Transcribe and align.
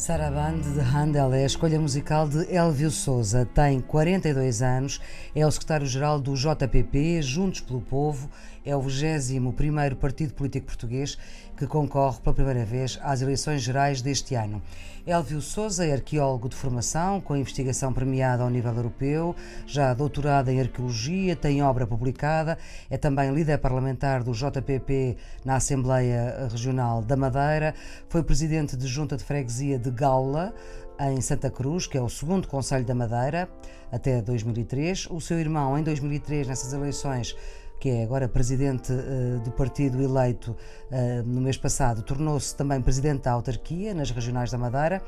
Sarabande 0.00 0.72
de 0.72 0.80
Handel 0.80 1.34
é 1.34 1.42
a 1.42 1.46
escolha 1.46 1.78
musical 1.78 2.26
de 2.26 2.50
Elvio 2.50 2.90
Souza. 2.90 3.44
Tem 3.44 3.82
42 3.82 4.62
anos, 4.62 4.98
é 5.34 5.46
o 5.46 5.50
secretário-geral 5.50 6.18
do 6.18 6.34
JPP, 6.34 7.20
Juntos 7.20 7.60
pelo 7.60 7.82
Povo, 7.82 8.30
é 8.64 8.74
o 8.74 8.80
21º 8.80 9.96
partido 9.96 10.32
político 10.32 10.68
português 10.68 11.18
que 11.54 11.66
concorre 11.66 12.18
pela 12.20 12.34
primeira 12.34 12.64
vez 12.64 12.98
às 13.02 13.20
eleições 13.20 13.60
gerais 13.60 14.00
deste 14.00 14.34
ano. 14.34 14.62
Elvio 15.06 15.40
Souza 15.40 15.84
é 15.84 15.92
arqueólogo 15.92 16.48
de 16.48 16.56
formação, 16.56 17.20
com 17.20 17.36
investigação 17.36 17.92
premiada 17.92 18.42
ao 18.42 18.50
nível 18.50 18.72
europeu, 18.74 19.34
já 19.66 19.92
doutorado 19.92 20.50
em 20.50 20.60
arqueologia, 20.60 21.34
tem 21.34 21.62
obra 21.62 21.86
publicada, 21.86 22.56
é 22.88 22.96
também 22.96 23.32
líder 23.32 23.58
parlamentar 23.58 24.22
do 24.22 24.32
JPP 24.32 25.16
na 25.44 25.56
Assembleia 25.56 26.48
Regional 26.50 27.02
da 27.02 27.16
Madeira, 27.16 27.74
foi 28.08 28.22
presidente 28.22 28.76
de 28.76 28.86
junta 28.86 29.16
de 29.16 29.24
freguesia 29.24 29.78
de 29.78 29.89
Gaula, 29.90 30.54
em 31.00 31.20
Santa 31.20 31.50
Cruz, 31.50 31.86
que 31.86 31.96
é 31.96 32.02
o 32.02 32.08
segundo 32.08 32.46
Conselho 32.46 32.84
da 32.84 32.94
Madeira, 32.94 33.48
até 33.90 34.20
2003. 34.20 35.08
O 35.10 35.20
seu 35.20 35.38
irmão, 35.38 35.78
em 35.78 35.82
2003, 35.82 36.46
nessas 36.46 36.72
eleições, 36.72 37.34
que 37.80 37.88
é 37.88 38.04
agora 38.04 38.28
presidente 38.28 38.92
uh, 38.92 39.40
do 39.40 39.50
partido 39.52 40.02
eleito 40.02 40.50
uh, 40.52 41.22
no 41.24 41.40
mês 41.40 41.56
passado, 41.56 42.02
tornou-se 42.02 42.54
também 42.54 42.80
presidente 42.82 43.22
da 43.22 43.32
autarquia 43.32 43.94
nas 43.94 44.10
regionais 44.10 44.50
da 44.50 44.58
Madeira 44.58 45.02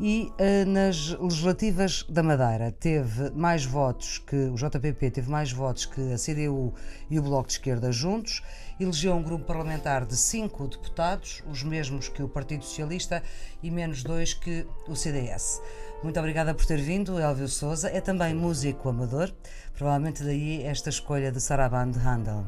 e 0.00 0.32
uh, 0.40 0.68
nas 0.68 1.10
legislativas 1.20 2.02
da 2.08 2.22
Madeira 2.22 2.72
teve 2.72 3.30
mais 3.32 3.66
votos 3.66 4.18
que 4.18 4.36
o 4.36 4.54
JPP 4.54 5.10
teve 5.10 5.30
mais 5.30 5.52
votos 5.52 5.84
que 5.84 6.00
a 6.14 6.16
CDU 6.16 6.72
e 7.10 7.18
o 7.18 7.22
Bloco 7.22 7.48
de 7.48 7.52
Esquerda 7.52 7.92
juntos, 7.92 8.42
elegeu 8.78 9.14
um 9.14 9.22
grupo 9.22 9.44
parlamentar 9.44 10.04
de 10.04 10.16
cinco 10.16 10.66
deputados, 10.66 11.42
os 11.46 11.62
mesmos 11.62 12.08
que 12.08 12.22
o 12.22 12.28
Partido 12.28 12.64
Socialista 12.64 13.22
e 13.62 13.70
menos 13.70 14.02
dois 14.02 14.34
que 14.34 14.66
o 14.88 14.94
CDS. 14.94 15.60
Muito 16.02 16.18
obrigada 16.18 16.54
por 16.54 16.66
ter 16.66 16.80
vindo, 16.80 17.18
Elvio 17.18 17.48
Souza. 17.48 17.88
É 17.88 18.00
também 18.00 18.34
músico 18.34 18.88
amador, 18.88 19.32
provavelmente 19.72 20.22
daí 20.22 20.62
esta 20.62 20.90
escolha 20.90 21.32
de 21.32 21.40
Saraban 21.40 21.90
de 21.90 21.98
Handel. 21.98 22.44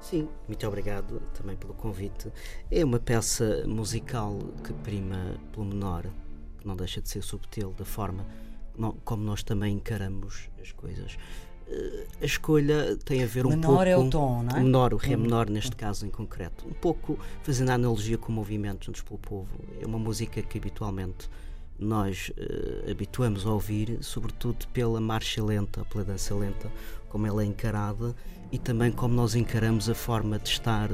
Sim, 0.00 0.28
muito 0.48 0.66
obrigado 0.66 1.20
também 1.32 1.56
pelo 1.56 1.74
convite. 1.74 2.32
É 2.70 2.84
uma 2.84 2.98
peça 2.98 3.64
musical 3.66 4.38
que 4.64 4.72
prima 4.72 5.36
pelo 5.52 5.66
menor, 5.66 6.06
que 6.58 6.66
não 6.66 6.76
deixa 6.76 7.00
de 7.00 7.08
ser 7.08 7.22
subtil 7.22 7.72
da 7.72 7.84
forma 7.84 8.26
como 9.04 9.22
nós 9.22 9.42
também 9.42 9.74
encaramos 9.74 10.48
as 10.60 10.72
coisas. 10.72 11.16
Eh, 11.68 12.06
a 12.20 12.24
escolha 12.24 12.96
tem 13.04 13.22
a 13.22 13.26
ver 13.26 13.46
um 13.46 13.50
menor 13.50 13.66
pouco. 13.66 13.84
Menor 13.84 13.86
é 13.86 13.96
o 13.96 14.10
tom, 14.10 14.42
não 14.42 14.56
é? 14.56 14.60
Menor, 14.60 14.94
o 14.94 14.96
ré 14.96 15.16
menor 15.16 15.48
neste 15.48 15.74
caso 15.74 16.06
em 16.06 16.10
concreto. 16.10 16.66
Um 16.66 16.72
pouco 16.72 17.18
fazendo 17.42 17.70
a 17.70 17.74
analogia 17.74 18.18
com 18.18 18.30
o 18.30 18.34
movimento 18.34 18.86
Juntos 18.86 19.02
pelo 19.02 19.18
Povo. 19.18 19.48
É 19.80 19.86
uma 19.86 19.98
música 19.98 20.42
que 20.42 20.58
habitualmente 20.58 21.28
nós 21.78 22.30
uh, 22.30 22.90
habituamos 22.90 23.46
a 23.46 23.50
ouvir, 23.50 23.98
sobretudo 24.00 24.66
pela 24.68 25.00
marcha 25.00 25.42
lenta, 25.42 25.84
pela 25.86 26.04
dança 26.04 26.34
lenta, 26.34 26.70
como 27.08 27.26
ela 27.26 27.42
é 27.42 27.46
encarada 27.46 28.14
e 28.52 28.58
também 28.58 28.92
como 28.92 29.14
nós 29.14 29.34
encaramos 29.34 29.88
a 29.88 29.94
forma 29.94 30.38
de 30.38 30.50
estar, 30.50 30.90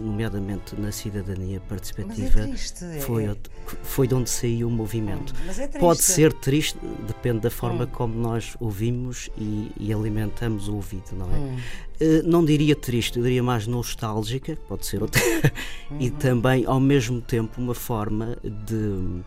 nomeadamente 0.00 0.74
na 0.80 0.90
cidadania 0.90 1.60
participativa. 1.60 2.40
É 2.40 2.46
triste, 2.46 2.84
foi, 3.00 3.26
é... 3.26 3.36
foi 3.82 4.08
de 4.08 4.14
onde 4.14 4.30
saiu 4.30 4.68
o 4.68 4.70
movimento. 4.70 5.34
Hum, 5.34 5.60
é 5.60 5.78
Pode 5.78 6.02
ser 6.02 6.32
triste, 6.32 6.78
depende 7.06 7.40
da 7.40 7.50
forma 7.50 7.84
hum. 7.84 7.88
como 7.92 8.14
nós 8.14 8.56
ouvimos 8.60 9.28
e, 9.36 9.70
e, 9.78 9.92
alimentamos 9.92 10.68
o 10.68 10.76
ouvido, 10.76 11.12
não 11.12 11.26
é? 11.26 11.36
Hum. 11.36 11.56
Uh, 12.00 12.22
não 12.24 12.44
diria 12.44 12.74
triste, 12.74 13.18
eu 13.18 13.22
diria 13.22 13.42
mais 13.42 13.66
nostálgica, 13.66 14.56
pode 14.68 14.86
ser 14.86 15.02
outra, 15.02 15.20
e 16.00 16.08
uhum. 16.08 16.16
também 16.16 16.64
ao 16.66 16.80
mesmo 16.80 17.20
tempo 17.20 17.60
uma 17.60 17.74
forma 17.74 18.36
de 18.42 19.22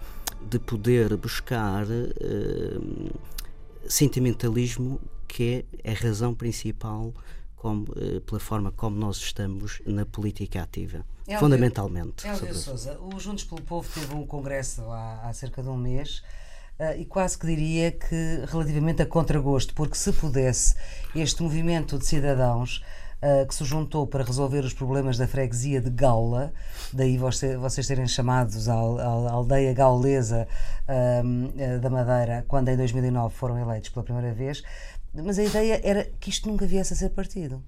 de 0.49 0.59
poder 0.59 1.15
buscar 1.17 1.85
uh, 1.85 3.19
sentimentalismo, 3.87 4.99
que 5.27 5.65
é 5.83 5.91
a 5.91 5.93
razão 5.93 6.33
principal 6.33 7.13
como, 7.65 7.85
uh, 7.93 8.21
pela 8.21 8.39
forma 8.39 8.71
como 8.71 8.95
nós 8.95 9.17
estamos 9.17 9.81
na 9.87 10.05
política 10.05 10.61
ativa. 10.61 11.03
Elvio, 11.27 11.39
fundamentalmente. 11.39 12.27
Elvio 12.27 12.53
Souza, 12.53 12.99
o 12.99 13.19
Juntos 13.19 13.43
pelo 13.43 13.63
Povo 13.63 13.89
teve 13.91 14.13
um 14.13 14.23
congresso 14.23 14.83
há, 14.83 15.21
há 15.23 15.33
cerca 15.33 15.63
de 15.63 15.69
um 15.69 15.75
mês. 15.75 16.21
Uh, 16.79 16.99
e 16.99 17.05
quase 17.05 17.39
que 17.39 17.47
diria 17.47 17.91
que 17.91 18.43
relativamente 18.47 19.01
a 19.01 19.05
contragosto, 19.07 19.73
porque 19.73 19.97
se 19.97 20.13
pudesse 20.13 20.75
este 21.15 21.41
movimento 21.41 21.97
de 21.97 22.05
cidadãos 22.05 22.83
uh, 23.23 23.47
que 23.47 23.55
se 23.55 23.65
juntou 23.65 24.05
para 24.05 24.23
resolver 24.23 24.63
os 24.63 24.73
problemas 24.73 25.17
da 25.17 25.27
freguesia 25.27 25.81
de 25.81 25.89
Gaula, 25.89 26.53
daí 26.93 27.17
você, 27.17 27.57
vocês 27.57 27.87
serem 27.87 28.07
chamados 28.07 28.69
à, 28.69 28.75
à 28.75 29.31
aldeia 29.31 29.73
gaulesa 29.73 30.47
uh, 30.87 31.79
da 31.79 31.89
Madeira, 31.89 32.45
quando 32.47 32.69
em 32.69 32.77
2009 32.77 33.33
foram 33.33 33.57
eleitos 33.57 33.89
pela 33.89 34.03
primeira 34.03 34.33
vez. 34.35 34.61
Mas 35.23 35.39
a 35.39 35.43
ideia 35.43 35.81
era 35.83 36.05
que 36.19 36.29
isto 36.29 36.49
nunca 36.49 36.65
viesse 36.65 36.93
a 36.93 36.95
ser 36.95 37.09
partido. 37.09 37.63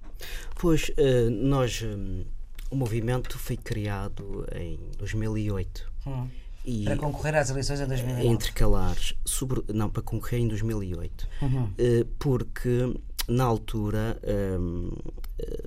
Pois, 0.55 0.89
uh, 0.89 1.29
nós. 1.29 1.81
Um, 1.81 2.25
o 2.69 2.75
movimento 2.75 3.39
foi 3.39 3.55
criado 3.55 4.45
em 4.53 4.77
2008. 4.97 5.89
Hum. 6.05 6.27
E 6.65 6.83
para 6.83 6.97
concorrer 6.97 7.35
às 7.35 7.49
eleições 7.49 7.79
em 7.79 7.87
2009? 7.87 8.27
Intercalares. 8.27 9.13
Sobre, 9.23 9.63
não, 9.73 9.89
para 9.89 10.01
concorrer 10.01 10.41
em 10.41 10.49
2008. 10.49 11.29
Uhum. 11.41 11.73
porque 12.19 12.93
na 13.27 13.43
altura 13.43 14.19
um, 14.59 14.89
eh, 15.37 15.63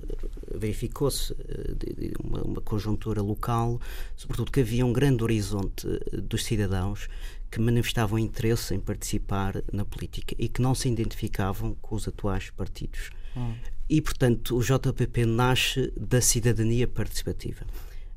verificou-se 0.55 1.33
eh, 1.33 2.11
uma, 2.21 2.41
uma, 2.41 2.61
conjuntura 2.61 3.21
local, 3.21 3.79
sobretudo 4.17 4.51
que 4.51 4.61
havia 4.61 4.85
um 4.85 4.91
grande 4.91 5.23
horizonte 5.23 5.87
eh, 5.87 6.17
dos 6.17 6.43
cidadãos 6.43 7.07
que 7.51 7.59
manifestavam 7.59 8.17
interesse 8.17 8.73
em 8.73 8.79
participar 8.79 9.61
na 9.73 9.83
política 9.83 10.33
e 10.39 10.47
que 10.47 10.61
não 10.61 10.73
se 10.73 10.87
identificavam 10.87 11.75
com 11.81 11.95
os 11.95 12.07
atuais 12.07 12.49
partidos. 12.49 13.09
Hum. 13.35 13.53
E, 13.89 14.01
portanto, 14.01 14.55
o 14.55 14.63
JPP 14.63 15.25
nasce 15.25 15.91
da 15.97 16.21
cidadania 16.21 16.87
participativa. 16.87 17.65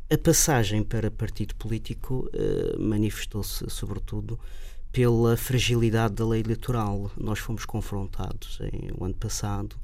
A 0.09 0.17
passagem 0.17 0.85
para 0.85 1.11
partido 1.11 1.57
político 1.57 2.31
uh, 2.33 2.81
manifestou-se, 2.81 3.69
sobretudo, 3.69 4.39
pela 4.93 5.37
fragilidade 5.37 6.15
da 6.15 6.25
lei 6.25 6.41
eleitoral. 6.41 7.11
Nós 7.17 7.41
fomos 7.41 7.65
confrontados 7.65 8.61
em, 8.61 8.93
o 8.97 9.05
ano 9.05 9.15
passado 9.15 9.75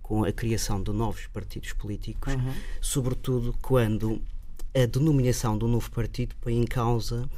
com 0.00 0.24
a 0.24 0.32
criação 0.32 0.82
de 0.82 0.90
novos 0.92 1.26
partidos 1.26 1.74
políticos, 1.74 2.32
uhum. 2.32 2.54
sobretudo 2.80 3.54
quando 3.60 4.22
a 4.74 4.86
denominação 4.86 5.58
do 5.58 5.68
novo 5.68 5.90
partido 5.90 6.34
põe 6.40 6.56
em 6.56 6.64
causa 6.64 7.28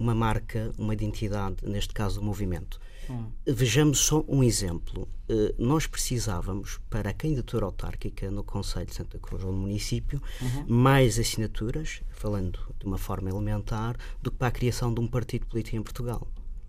uma 0.00 0.14
marca, 0.14 0.72
uma 0.78 0.94
identidade, 0.94 1.56
neste 1.62 1.92
caso 1.92 2.20
o 2.20 2.24
movimento. 2.24 2.80
Uhum. 3.08 3.30
Vejamos 3.46 3.98
só 3.98 4.24
um 4.26 4.42
exemplo. 4.42 5.06
Uh, 5.28 5.54
nós 5.58 5.86
precisávamos, 5.86 6.80
para 6.88 7.10
a 7.10 7.12
candidatura 7.12 7.66
autárquica 7.66 8.30
no 8.30 8.42
Conselho 8.42 8.86
de 8.86 8.94
Santa 8.94 9.18
Cruz, 9.18 9.44
ou 9.44 9.52
no 9.52 9.58
município, 9.58 10.22
uhum. 10.40 10.64
mais 10.66 11.18
assinaturas, 11.18 12.00
falando 12.10 12.58
de 12.78 12.86
uma 12.86 12.96
forma 12.96 13.28
elementar, 13.28 13.96
do 14.22 14.30
que 14.30 14.38
para 14.38 14.48
a 14.48 14.52
criação 14.52 14.92
de 14.92 15.00
um 15.00 15.06
partido 15.06 15.46
político 15.46 15.76
em 15.76 15.82
Portugal. 15.82 16.26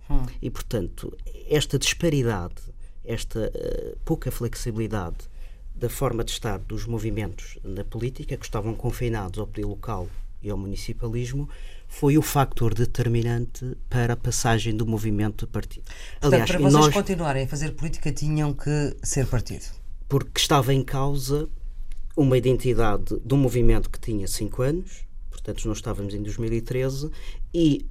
Hum. 0.10 0.26
E, 0.42 0.50
portanto, 0.50 1.16
esta 1.48 1.80
disparidade, 1.80 2.62
esta 3.04 3.50
uh, 3.50 3.98
pouca 4.04 4.30
flexibilidade 4.30 5.30
da 5.74 5.90
forma 5.90 6.24
de 6.24 6.32
estar 6.32 6.60
dos 6.60 6.86
movimentos 6.86 7.58
na 7.64 7.84
política, 7.84 8.36
que 8.36 8.46
estavam 8.46 8.76
confinados 8.76 9.40
ao 9.40 9.48
poder 9.48 9.66
local 9.66 10.10
e 10.42 10.50
ao 10.50 10.58
municipalismo, 10.58 11.48
foi 11.92 12.18
o 12.18 12.22
fator 12.22 12.74
determinante 12.74 13.78
para 13.90 14.14
a 14.14 14.18
passagem 14.18 14.76
do 14.76 14.88
movimento 14.88 15.44
a 15.44 15.48
partido. 15.48 15.84
Portanto, 15.84 16.34
Aliás, 16.34 16.50
para 16.50 16.60
vocês 16.60 16.74
nós, 16.74 16.94
continuarem 16.94 17.44
a 17.44 17.48
fazer 17.48 17.72
política, 17.74 18.14
tinham 18.14 18.54
que 18.54 18.96
ser 19.04 19.28
partido. 19.28 19.66
Porque 20.08 20.40
estava 20.40 20.74
em 20.74 20.84
causa 20.84 21.50
uma 22.16 22.38
identidade 22.38 23.20
de 23.20 23.34
um 23.34 23.38
movimento 23.38 23.90
que 23.90 24.00
tinha 24.00 24.26
cinco 24.26 24.62
anos, 24.62 25.06
portanto, 25.30 25.68
nós 25.68 25.78
estávamos 25.78 26.14
em 26.14 26.24
2013, 26.24 27.12
e 27.54 27.86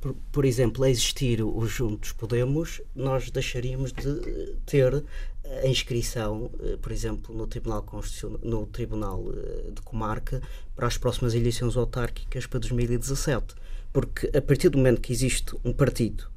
por, 0.00 0.14
por, 0.32 0.44
exemplo, 0.44 0.84
a 0.84 0.90
existir 0.90 1.42
os 1.42 1.70
Juntos 1.70 2.12
Podemos, 2.12 2.80
nós 2.94 3.30
deixaríamos 3.30 3.92
de 3.92 4.56
ter 4.66 5.04
a 5.62 5.66
inscrição, 5.66 6.50
eh, 6.60 6.76
por 6.80 6.92
exemplo, 6.92 7.34
no 7.34 7.46
Tribunal 7.46 7.82
Constitucional, 7.82 8.40
no 8.42 8.66
Tribunal 8.66 9.24
eh, 9.32 9.70
de 9.72 9.82
Comarca 9.82 10.40
para 10.74 10.86
as 10.86 10.96
próximas 10.96 11.34
eleições 11.34 11.76
autárquicas 11.76 12.46
para 12.46 12.60
2017. 12.60 13.54
Porque 13.92 14.30
a 14.36 14.40
partir 14.40 14.68
do 14.68 14.78
momento 14.78 15.00
que 15.00 15.12
existe 15.12 15.56
um 15.64 15.72
partido 15.72 16.30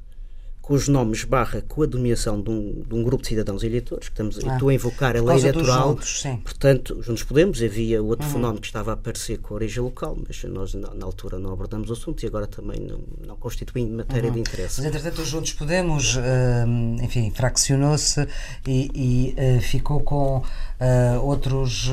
cujos 0.64 0.88
nomes 0.88 1.26
barra 1.26 1.62
com 1.62 1.84
a 1.84 1.86
dominação 1.86 2.42
de 2.42 2.50
um, 2.50 2.84
de 2.88 2.96
um 2.96 3.04
grupo 3.04 3.22
de 3.22 3.28
cidadãos 3.28 3.64
eleitores, 3.64 4.08
que 4.08 4.14
estamos, 4.14 4.40
ah, 4.48 4.54
estou 4.54 4.70
a 4.70 4.74
invocar 4.74 5.18
a 5.18 5.22
lei 5.22 5.38
eleitoral, 5.38 5.90
juntos, 5.90 6.24
portanto, 6.42 7.04
Juntos 7.04 7.24
Podemos, 7.24 7.62
havia 7.62 8.02
outro 8.02 8.26
uhum. 8.26 8.32
fenómeno 8.32 8.62
que 8.62 8.68
estava 8.68 8.92
a 8.92 8.94
aparecer 8.94 9.40
com 9.40 9.54
a 9.54 9.56
origem 9.56 9.84
local, 9.84 10.18
mas 10.26 10.42
nós 10.46 10.74
na, 10.74 10.94
na, 10.94 11.06
altura 11.06 11.38
não 11.38 11.52
abordamos 11.52 11.90
o 11.90 11.94
assunto 11.94 12.24
e 12.24 12.28
agora 12.28 12.48
também 12.48 12.80
não, 12.80 13.02
não 13.28 13.36
constitui 13.36 13.86
matéria 13.86 14.30
uhum. 14.30 14.36
de 14.36 14.40
interesse. 14.40 14.78
Mas, 14.78 14.86
entretanto, 14.86 15.22
os 15.22 15.28
Juntos 15.28 15.52
Podemos, 15.52 16.16
uh, 16.16 17.04
enfim, 17.04 17.30
fraccionou-se 17.30 18.26
e, 18.66 18.90
e 18.96 19.58
uh, 19.58 19.62
ficou 19.62 20.00
com 20.00 20.38
uh, 20.38 21.22
outros... 21.22 21.90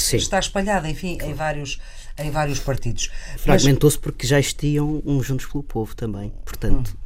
está 0.00 0.38
espalhada, 0.38 0.88
enfim, 0.88 1.18
claro. 1.18 1.30
em 1.30 1.36
vários 1.36 1.78
em 2.16 2.30
vários 2.30 2.60
partidos. 2.60 3.10
Fragmentou-se 3.38 3.98
porque 3.98 4.24
já 4.24 4.38
existiam 4.38 5.02
uns 5.04 5.26
Juntos 5.26 5.46
pelo 5.46 5.64
Povo 5.64 5.96
também. 5.96 6.32
Portanto, 6.44 6.96
hum 6.96 7.04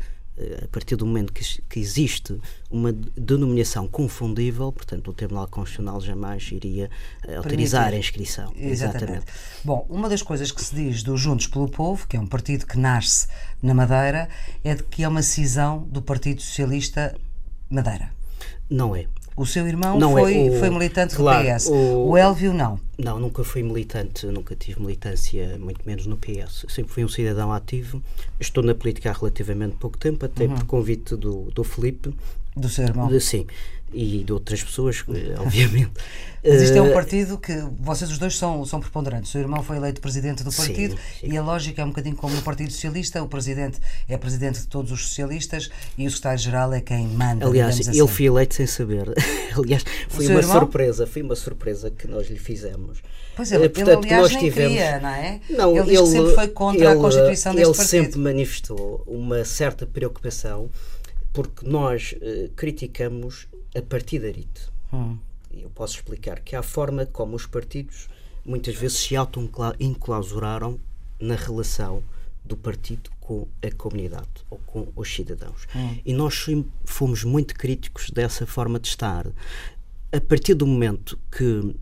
a 0.65 0.69
partir 0.69 0.97
do 0.97 1.05
momento 1.05 1.33
que, 1.33 1.43
que, 1.63 1.81
existe 1.81 2.39
uma 2.71 2.93
denominação 2.93 3.89
confundível, 3.89 4.71
portanto, 4.71 5.11
o 5.11 5.13
Tribunal 5.13 5.49
Constitucional 5.49 6.01
jamais 6.01 6.49
iria 6.53 6.91
uh, 7.27 7.39
autorizar 7.39 7.93
a 7.93 7.97
inscrição. 7.97 8.53
Exatamente. 8.57 8.73
Exatamente. 8.73 9.27
Bom, 9.65 9.87
uma 9.89 10.09
das 10.09 10.23
coisas 10.23 10.53
que 10.53 10.63
se 10.63 10.75
diz 10.75 11.03
do 11.03 11.17
Juntos 11.17 11.47
pelo 11.47 11.69
Povo, 11.69 12.07
que 12.07 12.17
é 12.17 12.21
um 12.21 12.27
partido 12.27 12.67
que 12.67 12.79
nasce 12.79 13.27
na 13.63 13.75
Madeira, 13.75 14.29
é 14.63 14.75
de 14.75 14.83
que 14.85 15.03
é 15.03 15.09
uma 15.09 15.23
cisão 15.23 15.83
do 15.91 16.01
Partido 16.01 16.41
Socialista 16.41 17.15
Madeira. 17.69 18.13
Não 18.71 18.95
é. 18.95 19.07
O 19.39 19.47
seu 19.47 19.67
irmão 19.69 19.99
não 19.99 20.19
é 20.19 20.23
foi, 20.23 20.47
é 20.47 20.51
o, 20.51 20.59
foi 20.59 20.71
militante 20.71 21.15
claro, 21.15 21.47
do 21.47 21.55
PS. 21.55 21.67
O, 21.69 22.09
o 22.09 22.17
Elvio 22.17 22.53
não. 22.53 22.81
Não, 22.99 23.21
nunca 23.21 23.45
fui 23.45 23.63
militante, 23.63 24.27
nunca 24.27 24.57
tive 24.57 24.81
militância, 24.81 25.57
muito 25.59 25.81
menos 25.87 26.07
no 26.07 26.17
PS. 26.17 26.67
Sempre 26.69 26.93
fui 26.93 27.05
um 27.05 27.09
cidadão 27.09 27.53
ativo. 27.53 28.03
Estou 28.41 28.65
na 28.65 28.75
política 28.75 29.11
há 29.11 29.13
relativamente 29.13 29.77
pouco 29.77 29.97
tempo, 29.97 30.25
até 30.25 30.47
uhum. 30.47 30.57
por 30.57 30.65
convite 30.65 31.15
do, 31.15 31.51
do 31.53 31.63
Felipe. 31.63 32.13
Do 32.59 32.69
seu 32.69 32.85
irmão? 32.85 33.21
Sim 33.21 33.47
e 33.93 34.23
de 34.25 34.33
outras 34.33 34.63
pessoas, 34.63 35.05
eh, 35.09 35.35
obviamente. 35.41 35.93
Mas 36.45 36.63
isto 36.63 36.77
é 36.77 36.83
um 36.83 36.89
eh, 36.89 36.93
partido 36.93 37.37
que 37.37 37.53
vocês 37.81 38.11
os 38.11 38.19
dois 38.19 38.37
são, 38.37 38.65
são 38.65 38.81
preponderantes. 38.81 39.31
O 39.31 39.33
seu 39.33 39.41
irmão 39.41 39.63
foi 39.63 39.77
eleito 39.77 40.01
presidente 40.01 40.45
do 40.45 40.53
partido 40.53 40.95
sim, 40.95 41.27
sim. 41.27 41.33
e 41.33 41.37
a 41.37 41.43
lógica 41.43 41.83
é 41.83 41.85
um 41.85 41.89
bocadinho 41.89 42.17
como 42.17 42.35
no 42.35 42.43
Partido 42.43 42.71
Socialista: 42.71 43.23
o 43.23 43.29
presidente 43.29 43.81
é 44.09 44.17
presidente 44.17 44.61
de 44.61 44.67
todos 44.67 44.93
os 44.93 45.09
socialistas 45.09 45.71
e 45.97 46.07
o 46.07 46.11
secretário-geral 46.11 46.73
é 46.73 46.81
quem 46.81 47.09
manda. 47.09 47.47
Aliás, 47.47 47.81
assim. 47.81 47.99
ele 47.99 48.09
foi 48.09 48.27
eleito 48.27 48.55
sem 48.55 48.67
saber. 48.67 49.09
Aliás, 49.57 49.85
foi 50.09 50.27
uma 50.29 50.41
irmão? 50.41 50.61
surpresa, 50.61 51.07
foi 51.07 51.23
uma 51.23 51.35
surpresa 51.35 51.91
que 51.91 52.07
nós 52.07 52.29
lhe 52.29 52.39
fizemos. 52.39 52.99
Pois 53.35 53.53
é, 53.53 53.57
ele, 53.57 53.69
Portanto, 53.69 54.05
ele 54.05 54.15
aliás 54.15 54.33
nós 54.33 54.43
tivemos... 54.43 54.73
queria, 54.73 55.01
não 55.01 55.09
é? 55.09 55.41
Não, 55.49 55.77
ele, 55.77 55.97
ele 55.97 56.07
sempre 56.07 56.35
foi 56.35 56.49
contra 56.49 56.85
ele, 56.85 56.93
a 56.93 56.97
Constituição 56.97 57.55
deste 57.55 57.69
ele 57.69 57.77
partido. 57.77 57.97
Ele 57.97 58.05
sempre 58.05 58.21
manifestou 58.21 59.05
uma 59.07 59.45
certa 59.45 59.87
preocupação 59.87 60.69
porque 61.39 61.65
nós 61.65 62.17
uh, 62.17 62.51
criticamos 62.57 63.47
a 63.73 63.81
partidarite. 63.81 64.69
Hum. 64.93 65.17
Eu 65.53 65.71
posso 65.71 65.95
explicar 65.95 66.41
que 66.41 66.57
há 66.57 66.59
a 66.59 66.65
forma 66.65 67.07
como 67.07 67.37
os 67.37 67.47
partidos 67.47 68.09
muitas 68.45 68.75
vezes 68.75 68.99
se 68.99 69.15
auto-enclausuraram 69.15 70.81
na 71.21 71.37
relação 71.37 72.03
do 72.45 72.57
partido 72.57 73.09
com 73.21 73.47
a 73.63 73.71
comunidade 73.71 74.29
ou 74.51 74.59
com 74.67 74.89
os 74.97 75.15
cidadãos. 75.15 75.69
Hum. 75.77 75.99
E 76.05 76.13
nós 76.13 76.45
fomos 76.85 77.23
muito 77.23 77.55
críticos 77.55 78.11
dessa 78.11 78.45
forma 78.45 78.81
de 78.81 78.89
estar. 78.89 79.25
A 80.11 80.21
partir 80.21 80.55
do 80.55 80.67
momento 80.67 81.17
que 81.31 81.73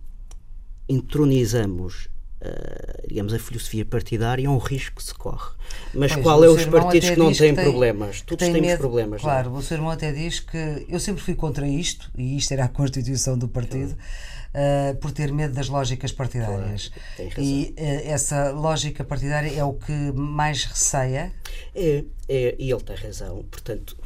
entronizamos 0.86 2.10
Uh, 2.46 3.08
digamos, 3.08 3.32
a 3.32 3.38
filosofia 3.38 3.84
partidária 3.84 4.46
é 4.46 4.50
um 4.50 4.58
risco 4.58 4.96
que 4.96 5.04
se 5.04 5.14
corre. 5.14 5.50
Mas 5.94 6.12
pois, 6.12 6.22
qual 6.22 6.44
é 6.44 6.48
os 6.48 6.64
partidos 6.66 7.10
que 7.10 7.16
não 7.16 7.32
têm 7.32 7.54
que 7.54 7.62
problemas? 7.62 8.20
Todos 8.20 8.44
tem 8.44 8.52
temos 8.52 8.68
medo, 8.68 8.78
problemas. 8.78 9.22
Claro, 9.22 9.50
não? 9.50 9.58
o 9.58 9.62
seu 9.62 9.76
irmão 9.76 9.90
até 9.90 10.12
diz 10.12 10.40
que 10.40 10.86
eu 10.88 11.00
sempre 11.00 11.22
fui 11.22 11.34
contra 11.34 11.66
isto, 11.66 12.10
e 12.16 12.36
isto 12.36 12.52
era 12.52 12.64
a 12.64 12.68
constituição 12.68 13.38
do 13.38 13.48
partido, 13.48 13.92
uh, 13.92 14.96
por 14.96 15.12
ter 15.12 15.32
medo 15.32 15.54
das 15.54 15.68
lógicas 15.68 16.12
partidárias. 16.12 16.90
Claro, 17.16 17.32
e 17.38 17.74
uh, 17.78 18.08
essa 18.10 18.50
lógica 18.50 19.04
partidária 19.04 19.50
é 19.50 19.64
o 19.64 19.72
que 19.72 20.12
mais 20.12 20.64
receia? 20.64 21.32
É, 21.74 22.04
é, 22.28 22.56
e 22.58 22.70
ele 22.70 22.82
tem 22.82 22.96
razão. 22.96 23.44
Portanto, 23.50 23.96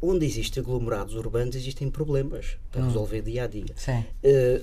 onde 0.00 0.26
existem 0.26 0.62
aglomerados 0.62 1.14
urbanos 1.14 1.56
existem 1.56 1.90
problemas 1.90 2.58
para 2.70 2.82
hum. 2.82 2.86
resolver 2.86 3.22
dia 3.22 3.44
a 3.44 3.46
dia. 3.46 3.74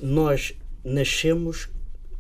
nós 0.02 0.54
nascemos 0.84 1.70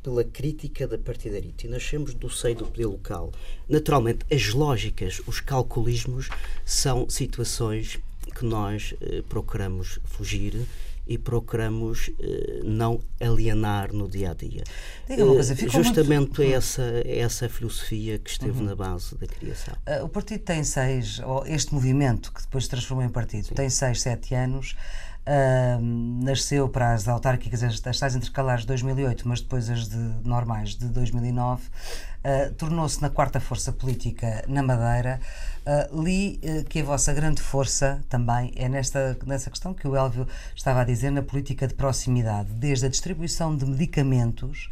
pela 0.03 0.23
crítica 0.23 0.87
da 0.87 0.97
partidarite 0.97 1.67
e 1.67 1.69
nascemos 1.69 2.13
do 2.13 2.29
seio 2.29 2.55
do 2.55 2.65
poder 2.65 2.85
local. 2.85 3.31
Naturalmente, 3.69 4.25
as 4.31 4.53
lógicas, 4.53 5.21
os 5.27 5.39
calculismos 5.39 6.29
são 6.65 7.09
situações 7.09 7.99
que 8.35 8.45
nós 8.45 8.93
eh, 9.01 9.23
procuramos 9.27 9.99
fugir 10.05 10.65
e 11.07 11.17
procuramos 11.17 12.09
eh, 12.19 12.61
não 12.63 13.01
alienar 13.19 13.93
no 13.93 14.07
dia 14.07 14.31
a 14.31 14.33
dia. 14.33 14.63
Diga 15.07 15.25
uma 15.25 15.33
coisa, 15.33 15.55
Justamente 15.55 16.27
muito... 16.27 16.41
é 16.41 16.51
essa, 16.51 17.01
essa 17.05 17.49
filosofia 17.49 18.17
que 18.19 18.29
esteve 18.29 18.59
uhum. 18.59 18.65
na 18.65 18.75
base 18.75 19.15
da 19.15 19.27
criação. 19.27 19.73
Uh, 19.87 20.05
o 20.05 20.09
partido 20.09 20.41
tem 20.41 20.63
seis, 20.63 21.19
ou 21.19 21.45
este 21.45 21.73
movimento 21.73 22.31
que 22.31 22.41
depois 22.41 22.65
se 22.65 22.69
transformou 22.69 23.05
em 23.05 23.09
partido, 23.09 23.47
Sim. 23.47 23.55
tem 23.55 23.69
seis, 23.69 24.01
sete 24.01 24.33
anos. 24.33 24.75
Uh, 25.21 25.79
nasceu 26.23 26.67
para 26.67 26.93
as 26.93 27.07
autárquicas, 27.07 27.61
as, 27.61 27.79
as 27.85 27.99
tais 27.99 28.15
intercalares 28.15 28.61
de 28.61 28.67
2008, 28.67 29.27
mas 29.27 29.39
depois 29.39 29.69
as 29.69 29.87
de 29.87 29.97
normais 30.25 30.75
de 30.75 30.87
2009. 30.87 31.61
Uh, 31.61 32.53
Tornou-se 32.55 32.99
na 33.01 33.09
quarta 33.09 33.39
força 33.39 33.71
política 33.71 34.43
na 34.47 34.63
Madeira. 34.63 35.19
Uh, 35.63 36.01
li 36.01 36.39
uh, 36.43 36.63
que 36.65 36.81
a 36.81 36.83
vossa 36.83 37.13
grande 37.13 37.39
força 37.39 38.01
também 38.09 38.51
é 38.55 38.67
nesta, 38.67 39.15
nessa 39.27 39.51
questão 39.51 39.75
que 39.75 39.87
o 39.87 39.95
Elvio 39.95 40.27
estava 40.55 40.81
a 40.81 40.83
dizer, 40.83 41.11
na 41.11 41.21
política 41.21 41.67
de 41.67 41.75
proximidade, 41.75 42.51
desde 42.53 42.87
a 42.87 42.89
distribuição 42.89 43.55
de 43.55 43.63
medicamentos, 43.65 44.69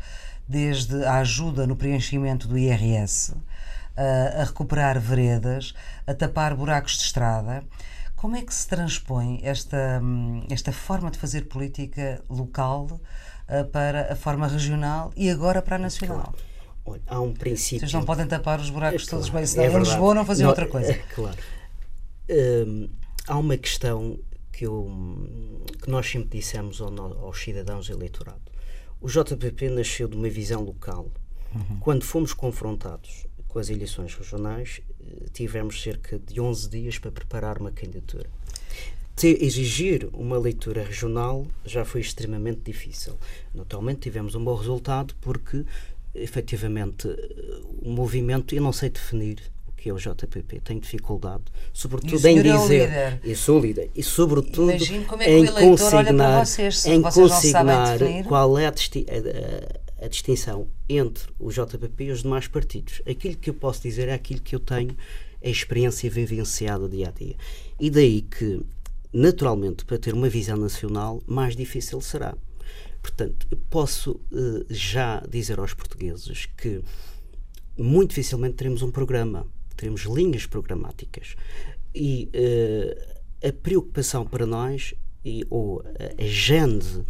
desde 0.48 1.06
a 1.06 1.18
ajuda 1.18 1.68
no 1.68 1.76
preenchimento 1.76 2.48
do 2.48 2.58
IRS, 2.58 3.36
a 4.40 4.44
recuperar 4.46 5.00
veredas, 5.00 5.76
a 6.08 6.14
tapar 6.14 6.56
buracos 6.56 6.94
de 6.98 7.04
estrada. 7.04 7.64
Como 8.20 8.36
é 8.36 8.42
que 8.42 8.54
se 8.54 8.68
transpõe 8.68 9.40
esta, 9.44 10.02
hum, 10.04 10.46
esta 10.50 10.74
forma 10.74 11.10
de 11.10 11.18
fazer 11.18 11.46
política 11.46 12.22
local 12.30 13.00
uh, 13.48 13.66
para 13.72 14.12
a 14.12 14.16
forma 14.16 14.46
regional 14.46 15.14
e 15.16 15.30
agora 15.30 15.62
para 15.62 15.78
a 15.78 15.80
nacional? 15.80 16.36
Olha, 16.86 17.02
há 17.08 17.22
um 17.22 17.34
princípio. 17.34 17.80
Vocês 17.80 17.94
não 17.94 18.04
podem 18.04 18.28
tapar 18.28 18.60
os 18.60 18.70
buracos 18.70 19.08
é, 19.08 19.10
todos 19.10 19.30
bem, 19.30 19.46
senão 19.46 19.64
é 19.64 19.68
em 19.72 19.80
Lisboa 19.80 20.14
não 20.14 20.26
não, 20.26 20.48
outra 20.50 20.68
coisa. 20.68 20.92
É, 20.92 20.98
claro. 21.16 21.38
Hum, 22.30 22.90
há 23.26 23.38
uma 23.38 23.56
questão 23.56 24.20
que, 24.52 24.66
eu, 24.66 24.92
que 25.82 25.90
nós 25.90 26.06
sempre 26.06 26.40
dissemos 26.40 26.82
ao, 26.82 26.92
aos 27.24 27.42
cidadãos 27.42 27.90
eleitorado. 27.90 28.42
O 29.00 29.08
JPP 29.08 29.70
nasceu 29.70 30.10
de 30.10 30.18
uma 30.18 30.30
visão 30.30 30.62
local. 30.62 31.10
Uhum. 31.56 31.80
Quando 31.80 32.04
fomos 32.04 32.34
confrontados 32.34 33.26
com 33.48 33.60
as 33.60 33.70
eleições 33.70 34.14
regionais, 34.14 34.82
eh, 34.89 34.89
tivemos 35.34 35.82
cerca 35.82 36.20
de 36.20 36.40
11 36.40 36.70
dias 36.70 36.98
para 36.98 37.12
preparar 37.12 37.60
uma 37.60 37.72
candidatura. 37.72 38.30
exigir 39.22 40.08
uma 40.14 40.38
leitura 40.38 40.84
regional 40.84 41.46
já 41.66 41.84
foi 41.84 42.02
extremamente 42.02 42.62
difícil. 42.64 43.14
Naturalmente 43.54 44.00
tivemos 44.02 44.34
um 44.36 44.44
bom 44.44 44.56
resultado 44.56 45.14
porque, 45.20 45.66
efetivamente, 46.16 47.10
eh, 47.10 47.62
o 47.82 47.90
movimento, 47.90 48.56
eu 48.56 48.62
não 48.62 48.72
sei 48.72 48.90
definir 48.90 49.40
o 49.68 49.74
que 49.74 49.90
é 49.90 49.94
o 49.94 49.98
JPP, 49.98 50.62
tenho 50.62 50.80
dificuldade, 50.80 51.44
sobretudo 51.74 52.26
em 52.26 52.42
dizer. 52.42 52.90
É 52.90 53.20
e 53.24 53.36
sou 53.36 53.60
líder. 53.60 53.92
E 53.94 54.02
sobretudo 54.02 54.72
é 54.72 55.38
em 55.38 55.46
consignar, 55.46 56.46
vocês, 56.46 56.86
em 56.86 57.02
consignar 57.02 57.98
qual 58.26 58.58
é 58.58 58.68
a, 58.68 58.74
a, 60.02 60.08
distinção 60.08 60.68
entre 60.88 61.30
o 61.40 61.52
JPP 61.52 62.06
e 62.06 62.12
os 62.12 62.24
demais 62.24 62.48
partidos. 62.48 63.02
Aquilo 63.08 63.36
que 63.36 63.50
eu 63.50 63.54
posso 63.54 63.82
dizer 63.82 64.08
é 64.08 64.14
aquilo 64.14 64.42
que 64.42 64.56
eu 64.56 64.60
tenho 64.60 64.96
a 65.44 65.50
experiência 65.50 66.10
vivenciada 66.10 66.88
dia 66.88 67.10
a 67.10 67.12
dia. 67.12 67.36
E 67.80 67.90
daí 67.90 68.22
que, 68.22 68.62
naturalmente, 69.14 69.86
para 69.86 69.98
ter 69.98 70.14
uma 70.14 70.30
visão 70.30 70.58
nacional, 70.58 71.22
mais 71.26 71.56
difícil 71.56 72.02
será. 72.02 72.36
Portanto, 73.02 73.48
posso 73.70 74.12
uh, 74.32 74.66
já 74.70 75.22
dizer 75.30 75.60
aos 75.60 75.74
portugueses 75.74 76.46
que 76.58 76.82
muito 77.78 78.10
dificilmente 78.10 78.56
teremos 78.56 78.82
um 78.82 78.92
programa, 78.92 79.48
teremos 79.76 80.02
linhas 80.02 80.46
programáticas. 80.46 81.36
E 81.96 82.30
uh, 82.36 83.48
a 83.48 83.54
preocupação 83.54 84.26
para 84.26 84.46
nós, 84.46 84.94
e, 85.24 85.46
ou 85.50 85.82
a 86.18 86.24
gênese 86.24 87.06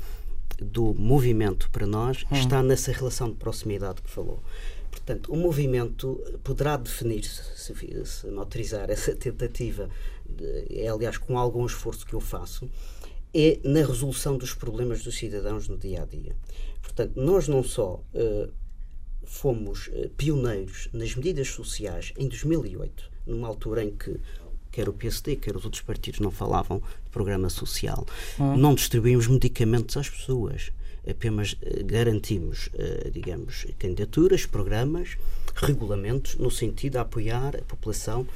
do 0.61 0.93
movimento 0.93 1.69
para 1.71 1.87
nós 1.87 2.25
hum. 2.31 2.35
está 2.35 2.61
nessa 2.61 2.91
relação 2.91 3.29
de 3.29 3.35
proximidade 3.35 4.01
que 4.01 4.09
falou. 4.09 4.41
Portanto, 4.89 5.31
o 5.31 5.37
movimento 5.37 6.19
poderá 6.43 6.75
definir-se, 6.77 7.41
se, 7.55 8.05
se 8.05 8.27
me 8.27 8.37
autorizar 8.37 8.89
essa 8.89 9.15
tentativa, 9.15 9.89
de, 10.25 10.65
é 10.69 10.87
aliás 10.87 11.17
com 11.17 11.37
algum 11.37 11.65
esforço 11.65 12.05
que 12.05 12.13
eu 12.13 12.19
faço, 12.19 12.69
é 13.33 13.59
na 13.63 13.79
resolução 13.79 14.37
dos 14.37 14.53
problemas 14.53 15.03
dos 15.03 15.17
cidadãos 15.17 15.67
no 15.67 15.77
dia 15.77 16.01
a 16.01 16.05
dia. 16.05 16.35
Portanto, 16.81 17.13
nós 17.15 17.47
não 17.47 17.63
só 17.63 18.03
uh, 18.13 18.51
fomos 19.23 19.87
uh, 19.87 20.09
pioneiros 20.17 20.89
nas 20.91 21.15
medidas 21.15 21.49
sociais 21.49 22.13
em 22.17 22.27
2008, 22.27 23.11
numa 23.27 23.47
altura 23.47 23.83
em 23.83 23.91
que 23.91 24.19
quer 24.71 24.88
o 24.88 24.93
PSD, 24.93 25.35
quer 25.35 25.55
os 25.55 25.65
outros 25.65 25.81
partidos 25.81 26.19
não 26.19 26.31
falavam 26.31 26.79
de 26.79 27.09
programa 27.11 27.49
social. 27.49 28.05
Hum. 28.39 28.57
Não 28.57 28.75
distribuímos 28.75 29.27
medicamentos 29.27 29.97
às 29.97 30.09
pessoas. 30.09 30.71
Apenas 31.09 31.53
uh, 31.53 31.85
garantimos, 31.85 32.67
uh, 32.67 33.09
digamos, 33.11 33.65
candidaturas, 33.79 34.45
programas, 34.45 35.17
regulamentos, 35.55 36.35
no 36.35 36.51
sentido 36.51 36.93
de 36.93 36.97
apoiar 36.99 37.55
a 37.55 37.61
população 37.63 38.27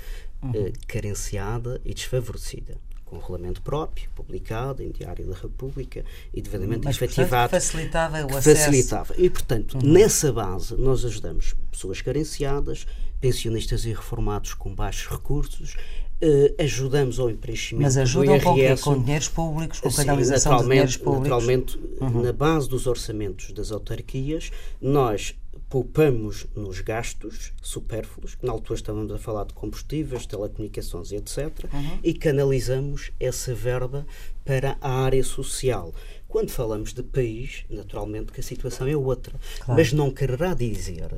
uh, 0.42 0.74
carenciada 0.88 1.80
e 1.86 1.94
desfavorecida 1.94 2.78
com 3.14 3.18
um 3.18 3.20
regulamento 3.20 3.62
próprio, 3.62 4.10
publicado 4.16 4.82
em 4.82 4.90
Diário 4.90 5.26
da 5.26 5.36
República 5.36 6.04
e 6.34 6.42
devidamente 6.42 6.86
Mas, 6.86 6.96
efetivado. 6.96 7.52
Portanto, 7.52 7.62
facilitava 7.62 8.26
o 8.26 8.38
acesso. 8.38 8.66
Facilitava. 8.66 9.14
E, 9.18 9.30
portanto, 9.30 9.76
uhum. 9.76 9.94
nessa 9.94 10.34
base, 10.34 10.76
nós 10.76 11.06
ajudamos 11.06 11.54
pessoas 11.72 12.02
carenciadas, 12.02 12.88
pensionistas 13.22 13.86
e 13.86 13.94
reformados 13.94 14.54
com 14.54 14.74
baixos 14.74 15.10
recursos, 15.10 15.76
Uh, 16.22 16.56
ajudamos 16.58 17.20
ao 17.20 17.30
preenchimento 17.32 17.84
Mas 17.84 17.98
ajudam 17.98 18.40
com, 18.40 18.56
com 18.78 19.04
dinheiros 19.04 19.28
públicos, 19.28 19.82
com 19.82 19.92
canalização 19.92 20.58
de 20.58 20.64
dinheiros 20.64 20.96
públicos? 20.96 21.30
Naturalmente, 21.30 21.78
uhum. 22.00 22.22
na 22.22 22.32
base 22.32 22.70
dos 22.70 22.88
orçamentos 22.88 23.52
das 23.52 23.72
autarquias, 23.72 24.50
nós 24.82 25.36
poupamos 25.74 26.46
nos 26.56 26.82
gastos 26.82 27.52
supérfluos, 27.60 28.36
que 28.36 28.46
na 28.46 28.52
altura 28.52 28.78
estávamos 28.78 29.12
a 29.12 29.18
falar 29.18 29.46
de 29.46 29.56
combustíveis, 29.56 30.28
telecomunicações 30.28 31.12
e 31.12 31.16
etc., 31.16 31.50
uhum. 31.74 32.00
e 32.04 32.14
canalizamos 32.14 33.12
essa 33.20 33.56
verba 33.56 34.06
para 34.46 34.78
a 34.80 34.92
área 34.92 35.24
social. 35.24 35.92
Quando 36.28 36.52
falamos 36.52 36.94
de 36.94 37.02
país, 37.02 37.66
naturalmente 37.72 38.32
que 38.32 38.40
a 38.40 38.44
situação 38.44 38.88
é 38.88 38.96
outra, 38.96 39.34
claro. 39.62 39.80
mas 39.80 39.92
não 39.92 40.12
quererá 40.12 40.54
dizer 40.54 41.10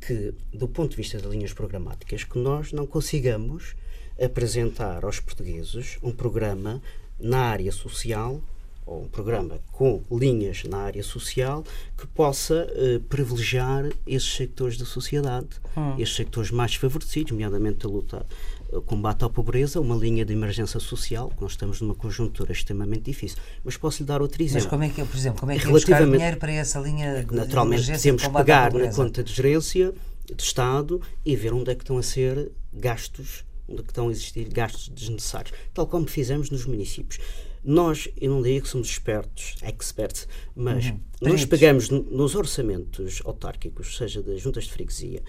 que, 0.00 0.32
do 0.54 0.68
ponto 0.68 0.92
de 0.92 0.96
vista 0.96 1.18
de 1.18 1.26
linhas 1.26 1.52
programáticas, 1.52 2.22
que 2.22 2.38
nós 2.38 2.72
não 2.72 2.86
consigamos 2.86 3.74
apresentar 4.20 5.04
aos 5.04 5.20
portugueses 5.20 5.98
um 6.02 6.12
programa 6.12 6.82
na 7.18 7.38
área 7.38 7.72
social 7.72 8.40
ou 8.88 9.02
um 9.02 9.08
programa 9.08 9.60
com 9.70 10.02
linhas 10.10 10.64
na 10.64 10.78
área 10.78 11.02
social 11.02 11.62
que 11.96 12.06
possa 12.06 12.66
uh, 12.66 13.00
privilegiar 13.00 13.90
esses 14.06 14.34
sectores 14.34 14.78
da 14.78 14.86
sociedade, 14.86 15.48
hum. 15.76 15.94
esses 15.98 16.16
sectores 16.16 16.50
mais 16.50 16.74
favorecidos, 16.74 17.32
nomeadamente 17.32 17.84
a 17.84 17.88
luta, 17.88 18.26
o 18.72 18.80
combate 18.80 19.24
à 19.24 19.28
pobreza, 19.28 19.78
uma 19.78 19.94
linha 19.94 20.24
de 20.24 20.32
emergência 20.32 20.80
social, 20.80 21.30
que 21.30 21.42
nós 21.42 21.52
estamos 21.52 21.80
numa 21.82 21.94
conjuntura 21.94 22.50
extremamente 22.50 23.02
difícil. 23.02 23.38
Mas 23.62 23.76
posso 23.76 24.02
lhe 24.02 24.06
dar 24.06 24.22
outro 24.22 24.42
exemplo. 24.42 24.62
Mas 24.62 24.70
como 24.70 24.84
é 24.84 24.88
que, 24.88 25.04
por 25.04 25.16
exemplo, 25.16 25.40
como 25.40 25.52
é 25.52 25.58
que 25.58 25.66
Relativamente, 25.66 26.06
buscar 26.06 26.18
dinheiro 26.18 26.36
para 26.38 26.52
essa 26.52 26.80
linha 26.80 27.24
de 27.24 27.34
Naturalmente, 27.34 27.92
de 27.92 28.02
temos 28.02 28.22
que 28.22 28.30
pegar 28.30 28.72
na 28.72 28.90
conta 28.92 29.22
de 29.22 29.32
gerência 29.32 29.92
de 30.34 30.42
Estado 30.42 31.00
e 31.24 31.36
ver 31.36 31.52
onde 31.52 31.70
é 31.70 31.74
que 31.74 31.82
estão 31.82 31.98
a 31.98 32.02
ser 32.02 32.50
gastos 32.72 33.44
onde 33.68 33.82
estão 33.82 34.08
a 34.08 34.10
existir 34.10 34.48
gastos 34.48 34.88
desnecessários, 34.88 35.52
tal 35.74 35.86
como 35.86 36.06
fizemos 36.06 36.50
nos 36.50 36.64
municípios. 36.64 37.20
Nós, 37.64 38.08
eu 38.20 38.30
não 38.30 38.42
diria 38.42 38.60
que 38.60 38.68
somos 38.68 38.88
expertos, 38.88 39.56
experts, 39.62 40.26
mas 40.54 40.86
uhum. 40.86 41.00
nós 41.20 41.44
pegamos 41.44 41.90
nos 41.90 42.34
orçamentos 42.34 43.20
autárquicos, 43.24 43.96
seja 43.96 44.22
das 44.22 44.40
juntas 44.40 44.64
de 44.64 44.72
freguesia, 44.72 45.22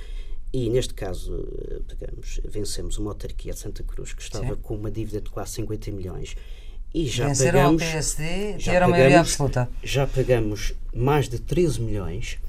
e 0.51 0.69
neste 0.69 0.93
caso, 0.93 1.47
eh, 1.69 1.79
pegamos, 1.87 2.39
vencemos 2.43 2.97
uma 2.97 3.11
autarquia 3.11 3.53
de 3.53 3.59
Santa 3.59 3.83
Cruz 3.83 4.13
que 4.13 4.21
estava 4.21 4.55
Sim. 4.55 4.61
com 4.61 4.75
uma 4.75 4.89
dívida 4.89 5.21
de 5.21 5.29
quase 5.29 5.53
50 5.53 5.91
milhões. 5.91 6.35
E 6.91 7.05
já 7.07 7.27
Venceram 7.27 7.59
pagamos, 7.59 7.83
ao 7.83 7.89
PSD, 7.89 8.57
tiveram 8.57 8.87
a 8.87 8.89
maioria 8.89 9.19
absoluta. 9.19 9.69
Já 9.83 10.07
pagamos 10.07 10.73
mais 10.91 11.29
de 11.29 11.37
13 11.37 11.81
milhões, 11.81 12.39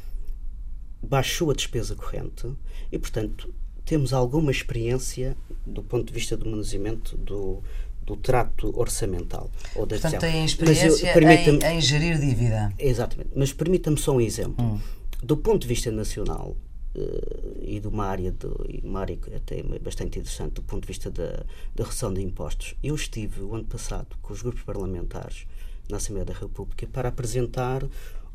baixou 1.02 1.50
a 1.50 1.54
despesa 1.54 1.94
corrente 1.94 2.50
e, 2.90 2.99
portanto, 2.99 3.52
temos 3.90 4.12
alguma 4.12 4.52
experiência 4.52 5.37
do 5.66 5.82
ponto 5.82 6.06
de 6.06 6.12
vista 6.12 6.37
do 6.37 6.49
manuseamento 6.49 7.16
do, 7.16 7.61
do 8.06 8.14
trato 8.14 8.73
orçamental. 8.78 9.50
Ou 9.75 9.85
da 9.85 9.99
Portanto, 9.99 10.20
tem 10.20 10.44
experiência 10.44 11.12
eu, 11.12 11.28
em, 11.28 11.76
em, 11.76 11.80
gerir 11.80 12.16
dívida. 12.16 12.73
Exatamente. 12.78 13.30
Mas 13.35 13.52
permita-me 13.52 13.99
só 13.99 14.12
um 14.12 14.20
exemplo. 14.20 14.64
Hum. 14.64 14.78
Do 15.20 15.37
ponto 15.37 15.62
de 15.62 15.66
vista 15.66 15.90
nacional, 15.90 16.56
uh, 16.94 17.59
e 17.61 17.80
de 17.80 17.88
uma 17.88 18.06
área, 18.06 18.30
de, 18.30 18.47
uma 18.85 19.00
área 19.00 19.18
até 19.35 19.61
bastante 19.80 20.20
interessante 20.20 20.52
do 20.52 20.62
ponto 20.62 20.82
de 20.82 20.87
vista 20.87 21.11
da, 21.11 21.44
da 21.75 21.82
redução 21.82 22.14
de 22.14 22.23
impostos, 22.23 22.76
eu 22.85 22.94
estive 22.94 23.42
o 23.42 23.56
ano 23.56 23.64
passado 23.64 24.16
com 24.23 24.32
os 24.32 24.40
grupos 24.40 24.62
parlamentares 24.62 25.49
na 25.88 25.97
Assembleia 25.97 26.26
da 26.26 26.35
República 26.35 26.87
para 26.87 27.09
apresentar 27.09 27.85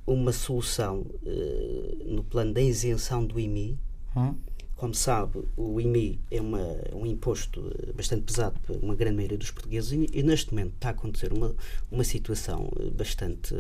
uma 0.06 0.34
solução 0.34 1.06
uh, 1.24 2.14
no 2.14 2.26
plano 2.26 2.54
da 2.54 2.62
isenção 2.62 3.26
do 3.26 3.40
IMI. 3.40 3.80
Hum 4.18 4.36
como 4.76 4.94
sabe, 4.94 5.44
o 5.56 5.80
IMI 5.80 6.20
é 6.30 6.42
uma, 6.42 6.78
um 6.94 7.06
imposto 7.06 7.72
eh, 7.80 7.94
bastante 7.94 8.24
pesado 8.24 8.60
para 8.60 8.76
uma 8.78 8.94
grande 8.94 9.16
maioria 9.16 9.38
dos 9.38 9.52
portugueses 9.52 9.92
e, 9.92 10.10
e, 10.12 10.22
neste 10.22 10.54
momento 10.54 10.74
está 10.76 10.90
a 10.90 10.92
acontecer 10.92 11.32
uma, 11.32 11.56
uma 11.90 12.04
situação 12.04 12.70
eh, 12.80 12.90
bastante, 12.90 13.56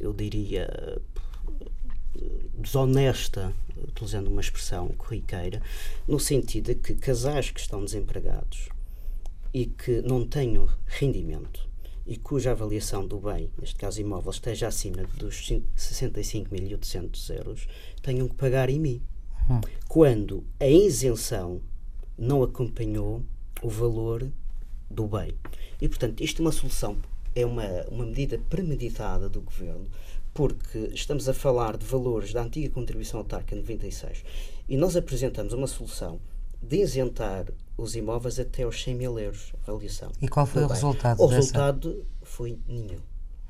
eu 0.00 0.12
diria, 0.14 0.66
desonesta, 2.54 3.52
utilizando 3.76 4.28
uma 4.28 4.40
expressão 4.40 4.88
corriqueira, 4.88 5.60
no 6.08 6.18
sentido 6.18 6.66
de 6.66 6.76
que 6.76 6.94
casais 6.94 7.50
que 7.50 7.60
estão 7.60 7.84
desempregados 7.84 8.68
e 9.52 9.66
que 9.66 10.00
não 10.02 10.26
tenham 10.26 10.68
rendimento 10.86 11.68
e 12.06 12.16
cuja 12.16 12.50
avaliação 12.50 13.06
do 13.06 13.18
bem, 13.18 13.50
neste 13.58 13.76
caso 13.76 14.00
imóvel, 14.00 14.30
esteja 14.30 14.68
acima 14.68 15.04
dos 15.16 15.50
65.800 15.76 17.36
euros, 17.36 17.68
tenham 18.02 18.28
que 18.28 18.34
pagar 18.34 18.68
IMI 18.68 19.02
quando 19.88 20.44
a 20.58 20.66
isenção 20.66 21.60
não 22.16 22.42
acompanhou 22.42 23.22
o 23.62 23.68
valor 23.68 24.28
do 24.90 25.06
bem. 25.06 25.34
E, 25.80 25.88
portanto, 25.88 26.22
isto 26.22 26.40
é 26.40 26.44
uma 26.44 26.52
solução, 26.52 26.96
é 27.34 27.44
uma, 27.44 27.64
uma 27.90 28.06
medida 28.06 28.38
premeditada 28.48 29.28
do 29.28 29.40
governo, 29.40 29.86
porque 30.32 30.90
estamos 30.92 31.28
a 31.28 31.34
falar 31.34 31.76
de 31.76 31.86
valores 31.86 32.32
da 32.32 32.42
antiga 32.42 32.68
contribuição 32.70 33.20
autárquica 33.20 33.56
96 33.56 34.24
e 34.68 34.76
nós 34.76 34.96
apresentamos 34.96 35.52
uma 35.52 35.66
solução 35.66 36.18
de 36.60 36.82
isentar 36.82 37.46
os 37.76 37.94
imóveis 37.94 38.38
até 38.38 38.62
aos 38.62 38.82
100 38.82 38.94
mil 38.94 39.18
euros 39.18 39.52
avaliação. 39.66 40.10
E 40.20 40.28
qual 40.28 40.46
foi 40.46 40.64
o 40.64 40.66
bem. 40.66 40.74
resultado? 40.74 41.20
O 41.20 41.26
dessa? 41.26 41.36
resultado 41.36 42.06
foi 42.22 42.58
nenhum. 42.66 43.00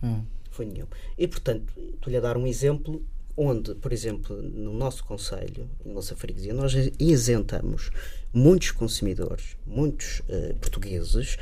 Hum. 0.03 0.25
Foi 0.51 0.67
nenhum. 0.67 0.87
E, 1.17 1.27
portanto, 1.27 1.73
estou-lhe 1.95 2.17
a 2.17 2.21
dar 2.21 2.37
um 2.37 2.47
exemplo 2.47 3.03
onde, 3.37 3.75
por 3.75 3.93
exemplo, 3.93 4.41
no 4.41 4.73
nosso 4.73 5.05
Conselho, 5.05 5.69
na 5.85 5.95
nossa 5.95 6.15
freguesia, 6.15 6.55
nós 6.55 6.73
isentamos 6.99 7.91
muitos 8.33 8.71
consumidores, 8.71 9.57
muitos 9.67 10.21
uh, 10.21 10.55
portugueses, 10.61 11.37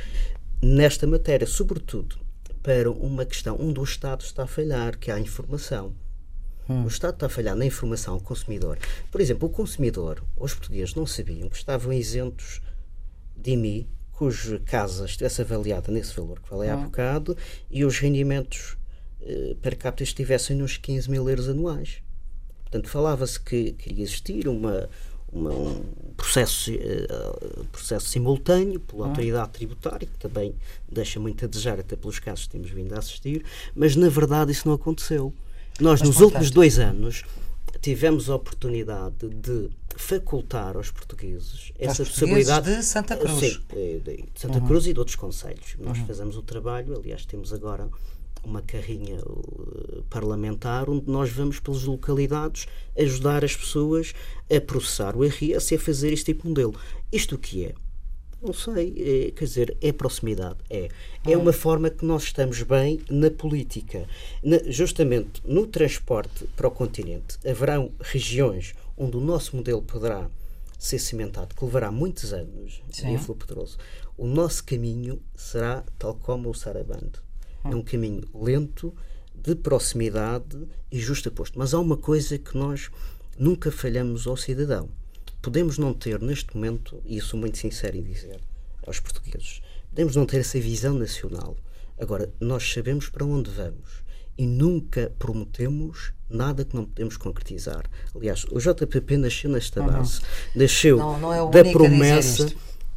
nesta 0.63 1.07
matéria, 1.07 1.47
sobretudo 1.47 2.19
para 2.63 2.91
uma 2.91 3.25
questão 3.27 3.57
onde 3.61 3.81
o 3.81 3.85
Estado 3.85 4.23
está 4.23 4.45
a 4.45 4.47
falhar, 4.47 4.97
que 4.97 5.11
é 5.11 5.15
a 5.15 5.21
informação. 5.21 5.95
Hum. 6.69 6.85
O 6.85 6.89
Estado 6.89 7.15
está 7.15 7.27
a 7.27 7.29
falhar 7.29 7.57
na 7.57 7.67
informação 7.67 8.15
ao 8.15 8.21
consumidor. 8.21 8.79
Por 9.11 9.21
exemplo, 9.21 9.49
o 9.49 9.51
consumidor, 9.51 10.23
os 10.37 10.55
portugueses 10.55 10.95
não 10.95 11.07
sabiam 11.07 11.49
que 11.49 11.57
estavam 11.57 11.93
isentos 11.93 12.61
de 13.37 13.53
IMI, 13.53 13.89
cuja 14.13 14.61
casa 14.61 15.05
estivesse 15.05 15.43
avaliada 15.43 15.91
nesse 15.91 16.15
valor 16.15 16.41
que 16.41 16.49
falei 16.49 16.71
hum. 16.71 16.75
há 16.75 16.77
bocado, 16.77 17.37
e 17.69 17.85
os 17.85 17.99
rendimentos 17.99 18.77
per 19.61 19.77
capita 19.77 20.03
estivessem 20.03 20.57
nos 20.57 20.77
15 20.77 21.11
mil 21.11 21.29
euros 21.29 21.49
anuais. 21.49 22.03
Portanto, 22.63 22.89
falava-se 22.89 23.39
que 23.39 23.73
queria 23.73 24.03
existir 24.03 24.49
uma, 24.49 24.89
uma, 25.33 25.51
um 25.51 25.85
processo, 26.17 26.73
uh, 26.73 27.65
processo 27.71 28.09
simultâneo 28.09 28.81
pela 28.81 29.05
ah. 29.05 29.09
autoridade 29.09 29.51
tributária, 29.51 30.07
que 30.07 30.19
também 30.19 30.55
deixa 30.91 31.21
muito 31.21 31.45
a 31.45 31.49
desejar, 31.49 31.79
até 31.79 31.97
pelos 31.97 32.19
casos 32.19 32.47
que 32.47 32.53
temos 32.53 32.71
vindo 32.71 32.95
a 32.95 32.99
assistir, 32.99 33.45
mas 33.75 33.95
na 33.97 34.09
verdade 34.09 34.53
isso 34.53 34.67
não 34.67 34.75
aconteceu. 34.75 35.33
Nós, 35.81 36.01
mas, 36.01 36.09
nos 36.09 36.21
últimos 36.21 36.51
dois 36.51 36.79
anos, 36.79 37.25
tivemos 37.81 38.31
a 38.31 38.37
oportunidade 38.37 39.29
de 39.29 39.71
facultar 39.97 40.77
aos 40.77 40.91
portugueses 40.91 41.73
essa 41.79 42.05
possibilidade 42.05 42.75
de 42.75 42.83
Santa 42.83 43.17
Cruz, 43.17 43.39
sim, 43.39 43.61
de 43.69 44.25
Santa 44.35 44.59
uhum. 44.59 44.67
Cruz 44.67 44.87
e 44.87 44.93
de 44.93 44.99
outros 44.99 45.17
conselhos. 45.17 45.77
Nós 45.79 45.99
uhum. 45.99 46.07
fazemos 46.07 46.37
o 46.37 46.43
trabalho, 46.43 46.97
aliás, 46.97 47.27
temos 47.27 47.53
agora 47.53 47.89
uma 48.45 48.63
carrinha 48.63 49.21
uh, 49.21 50.05
parlamentar 50.11 50.91
onde 50.91 51.09
nós 51.11 51.31
vamos 51.31 51.61
pelas 51.61 51.85
localidades 51.85 52.67
ajudar 52.99 53.45
as 53.45 53.57
pessoas 53.57 54.13
a 54.55 54.61
processar 54.61 55.17
o 55.17 55.25
IRS 55.25 55.73
e 55.73 55.77
a 55.77 55.81
fazer 55.81 56.13
este 56.13 56.27
tipo 56.27 56.43
de 56.43 56.49
modelo. 56.49 56.75
Isto 57.11 57.37
o 57.37 57.39
que 57.39 57.67
é? 57.67 57.75
Não 58.43 58.53
sei, 58.53 59.29
é, 59.29 59.31
quer 59.31 59.45
dizer, 59.45 59.77
é 59.81 59.93
proximidade, 59.93 60.59
é. 60.69 60.89
É 61.25 61.37
uma 61.37 61.53
forma 61.53 61.89
que 61.89 62.05
nós 62.05 62.25
estamos 62.25 62.61
bem 62.63 63.01
na 63.09 63.31
política. 63.31 64.09
Na, 64.43 64.59
justamente 64.67 65.41
no 65.45 65.65
transporte 65.65 66.47
para 66.57 66.67
o 66.67 66.71
continente, 66.71 67.39
haverão 67.49 67.93
regiões 68.01 68.75
onde 68.97 69.17
o 69.17 69.21
nosso 69.21 69.55
modelo 69.55 69.81
poderá 69.81 70.29
ser 70.77 70.99
cimentado, 70.99 71.55
que 71.55 71.65
levará 71.65 71.93
muitos 71.93 72.33
anos, 72.33 72.83
em 73.05 73.17
Pedroso. 73.17 73.79
O 74.19 74.27
nosso 74.27 74.65
caminho 74.65 75.23
será 75.37 75.85
tal 75.97 76.17
como 76.17 76.51
o 76.51 76.55
Sarabando 76.55 77.21
é 77.65 77.75
um 77.75 77.83
caminho 77.83 78.23
lento, 78.35 78.95
de 79.35 79.55
proximidade 79.55 80.69
e 80.91 80.99
justaposto. 80.99 81.59
Mas 81.59 81.75
há 81.75 81.81
uma 81.81 81.97
coisa 81.97 82.39
que 82.39 82.57
nós 82.57 82.91
nunca 83.39 83.73
falhamos 83.73 84.27
ao 84.27 84.37
cidadão. 84.37 84.89
Podemos 85.41 85.79
não 85.79 85.93
ter 85.93 86.21
neste 86.21 86.55
momento, 86.55 87.03
e 87.05 87.17
isso 87.17 87.29
sou 87.29 87.41
muito 87.41 87.59
sincero 87.59 87.97
em 87.97 88.03
dizer 88.03 88.41
aos 88.87 89.01
portugueses, 89.01 89.61
podemos 89.91 90.17
não 90.17 90.27
ter 90.27 90.39
essa 90.39 90.59
visão 90.61 90.95
nacional. 90.95 91.57
Agora, 91.99 92.33
nós 92.41 92.73
sabemos 92.73 93.09
para 93.09 93.25
onde 93.25 93.51
vamos 93.51 94.03
e 94.37 94.47
nunca 94.47 95.13
prometemos 95.19 96.13
nada 96.29 96.65
que 96.65 96.75
não 96.75 96.85
podemos 96.85 97.17
concretizar. 97.17 97.85
Aliás, 98.15 98.45
o 98.51 98.59
JPP 98.59 99.17
nasceu 99.17 99.51
nesta 99.51 99.83
base, 99.83 100.21
uhum. 100.21 100.27
nasceu 100.55 100.97
não, 100.97 101.19
não 101.19 101.33
é 101.33 101.51
da 101.51 101.71
promessa 101.71 102.53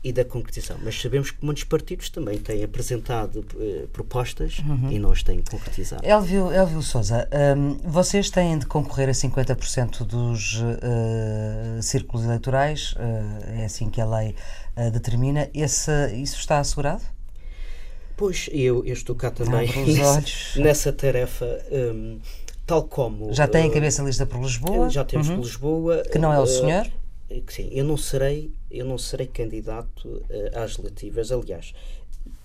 e 0.06 0.14
da 0.14 0.24
concretização. 0.24 0.78
Mas 0.84 1.02
sabemos 1.02 1.32
que 1.32 1.44
muitos 1.44 1.64
partidos 1.64 2.12
também 2.12 2.38
têm 2.38 2.64
apresentado 2.64 3.44
uh, 3.56 3.88
propostas 3.88 4.60
uhum. 4.60 4.92
e 4.92 5.00
nós 5.00 5.24
têm 5.24 5.42
concretizado. 5.42 6.06
Elvio, 6.06 6.52
Elvio 6.52 6.84
Souza, 6.84 7.28
um, 7.58 7.80
vocês 7.90 8.30
têm 8.30 8.60
de 8.60 8.68
concorrer 8.68 9.10
a 9.10 9.14
50% 9.14 10.04
dos 10.04 10.62
uh, 10.62 11.82
círculos 11.82 12.24
eleitorais, 12.24 12.94
uh, 12.94 13.60
é 13.62 13.66
assim 13.66 13.90
que 13.90 14.00
a 14.00 14.06
lei 14.06 14.36
determina. 14.92 15.50
Esse, 15.54 15.92
isso 16.22 16.38
está 16.38 16.60
assegurado? 16.60 17.02
Pois, 18.16 18.48
eu, 18.52 18.86
eu 18.86 18.94
estou 18.94 19.16
cá 19.16 19.32
também 19.32 19.70
nessa 20.58 20.94
tarefa. 20.94 21.48
Um, 21.72 22.20
tal 22.68 22.84
como. 22.84 23.34
Já 23.34 23.48
tem 23.48 23.70
a 23.70 23.74
cabeça 23.74 24.04
lista 24.04 24.26
por 24.26 24.40
Lisboa? 24.40 24.90
Já 24.90 25.04
temos 25.04 25.30
uhum. 25.30 25.38
por 25.38 25.42
Lisboa. 25.44 26.04
Que 26.12 26.20
não 26.20 26.32
é 26.32 26.40
o 26.40 26.46
senhor? 26.46 26.88
Sim, 27.48 27.70
eu 27.72 27.84
não 27.84 27.98
serei, 27.98 28.52
eu 28.70 28.86
não 28.86 28.98
serei 28.98 29.28
candidato 29.28 30.08
uh, 30.08 30.60
às 30.60 30.78
legislativas. 30.78 31.32
Aliás, 31.32 31.74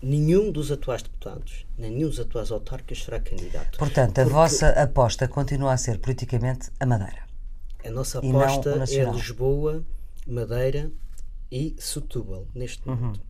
nenhum 0.03 0.51
dos 0.51 0.73
atuais 0.73 1.03
deputados, 1.03 1.67
nenhum 1.77 2.09
dos 2.09 2.21
atuais 2.21 2.51
autarcas 2.51 3.03
será 3.03 3.21
candidato. 3.21 3.79
Portanto, 3.79 4.19
a 4.19 4.25
vossa 4.25 4.71
aposta 4.71 5.29
continua 5.29 5.73
a 5.73 5.77
ser 5.77 5.99
politicamente 5.99 6.71
a 6.79 6.87
Madeira. 6.87 7.29
A 7.85 7.91
nossa 7.91 8.19
aposta 8.19 8.85
é 8.91 9.05
Lisboa, 9.11 9.85
Madeira 10.27 10.91
e 11.51 11.75
Setúbal, 11.79 12.47
neste 12.55 12.89
uhum. 12.89 12.97
momento. 12.97 13.21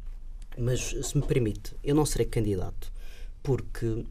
Mas, 0.58 0.80
se 0.80 1.16
me 1.16 1.22
permite, 1.22 1.74
eu 1.82 1.94
não 1.94 2.04
serei 2.04 2.26
candidato 2.26 2.92
porque 3.42 4.04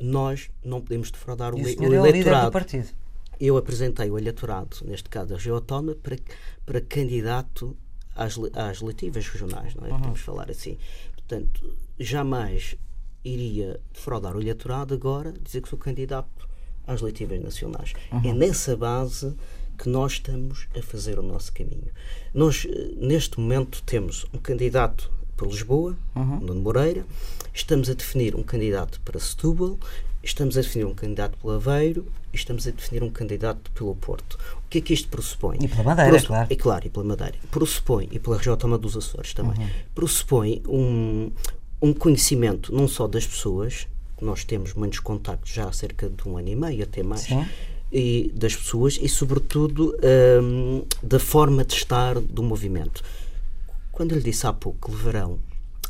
nós 0.00 0.50
não 0.64 0.80
podemos 0.80 1.10
defraudar 1.10 1.54
o, 1.54 1.58
o, 1.58 1.60
o 1.60 1.64
eleitorado. 1.64 1.94
É 1.94 2.00
o 2.00 2.12
líder 2.12 2.44
do 2.44 2.50
partido 2.50 3.03
eu 3.40 3.56
apresentei 3.56 4.10
o 4.10 4.18
eleitorado, 4.18 4.78
neste 4.84 5.08
caso 5.08 5.28
da 5.28 5.36
região 5.36 5.56
autónoma, 5.56 5.94
para, 5.94 6.16
para 6.64 6.80
candidato 6.80 7.76
às, 8.14 8.38
às 8.52 8.80
legislativas 8.80 9.26
regionais, 9.28 9.74
não 9.74 9.86
é? 9.86 9.90
Uhum. 9.90 9.98
Podemos 9.98 10.20
falar 10.20 10.50
assim. 10.50 10.78
Portanto, 11.14 11.76
jamais 11.98 12.76
iria 13.24 13.80
defraudar 13.92 14.36
o 14.36 14.40
eleitorado 14.40 14.94
agora, 14.94 15.32
dizer 15.32 15.62
que 15.62 15.68
sou 15.68 15.78
candidato 15.78 16.48
às 16.86 17.00
legislativas 17.00 17.42
nacionais. 17.42 17.92
Uhum. 18.12 18.30
É 18.30 18.32
nessa 18.32 18.76
base 18.76 19.34
que 19.78 19.88
nós 19.88 20.12
estamos 20.12 20.68
a 20.76 20.82
fazer 20.82 21.18
o 21.18 21.22
nosso 21.22 21.52
caminho. 21.52 21.90
Nós, 22.32 22.66
eh, 22.68 22.92
neste 22.96 23.40
momento, 23.40 23.82
temos 23.82 24.26
um 24.32 24.38
candidato 24.38 25.10
para 25.36 25.48
Lisboa, 25.48 25.96
uhum. 26.14 26.40
Nuno 26.40 26.60
Moreira, 26.60 27.04
estamos 27.52 27.90
a 27.90 27.94
definir 27.94 28.36
um 28.36 28.42
candidato 28.42 29.00
para 29.00 29.18
Setúbal 29.18 29.78
estamos 30.24 30.56
a 30.56 30.62
definir 30.62 30.86
um 30.86 30.94
candidato 30.94 31.36
pelo 31.38 31.54
Aveiro 31.54 32.06
e 32.32 32.36
estamos 32.36 32.66
a 32.66 32.70
definir 32.70 33.02
um 33.02 33.10
candidato 33.10 33.70
pelo 33.72 33.94
Porto. 33.94 34.38
O 34.66 34.68
que 34.68 34.78
é 34.78 34.80
que 34.80 34.94
isto 34.94 35.08
pressupõe? 35.08 35.58
E 35.60 35.68
pela 35.68 35.82
Madeira, 35.82 36.10
Pressu 36.10 36.26
claro. 36.26 36.46
E 36.50 36.56
claro, 36.56 36.86
e 36.86 36.90
pela 36.90 37.04
Madeira. 37.04 37.34
Pressupõe, 37.50 38.08
e 38.10 38.18
pela 38.18 38.36
região 38.36 38.54
autónoma 38.54 38.78
dos 38.78 38.96
Açores 38.96 39.34
também, 39.34 39.58
uhum. 39.58 39.70
pressupõe 39.94 40.62
um, 40.66 41.30
um 41.80 41.92
conhecimento 41.92 42.74
não 42.74 42.88
só 42.88 43.06
das 43.06 43.26
pessoas, 43.26 43.86
nós 44.20 44.44
temos 44.44 44.74
muitos 44.74 45.00
contactos 45.00 45.52
já 45.52 45.68
há 45.68 45.72
cerca 45.72 46.08
de 46.08 46.28
um 46.28 46.38
ano 46.38 46.48
e 46.48 46.56
meio, 46.56 46.82
até 46.82 47.02
mais, 47.02 47.22
Sim. 47.22 47.46
e 47.92 48.32
das 48.34 48.56
pessoas 48.56 48.98
e, 49.00 49.08
sobretudo, 49.08 49.94
um, 50.42 50.84
da 51.02 51.20
forma 51.20 51.64
de 51.64 51.74
estar 51.74 52.18
do 52.18 52.42
movimento. 52.42 53.02
Quando 53.92 54.12
eu 54.12 54.18
lhe 54.18 54.24
disse 54.24 54.46
há 54.46 54.52
pouco 54.52 54.88
que 54.88 54.96
levarão 54.96 55.38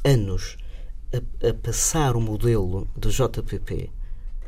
anos 0.02 0.56
a, 1.12 1.48
a 1.48 1.54
passar 1.54 2.16
o 2.16 2.20
modelo 2.20 2.86
do 2.96 3.08
JPP 3.08 3.90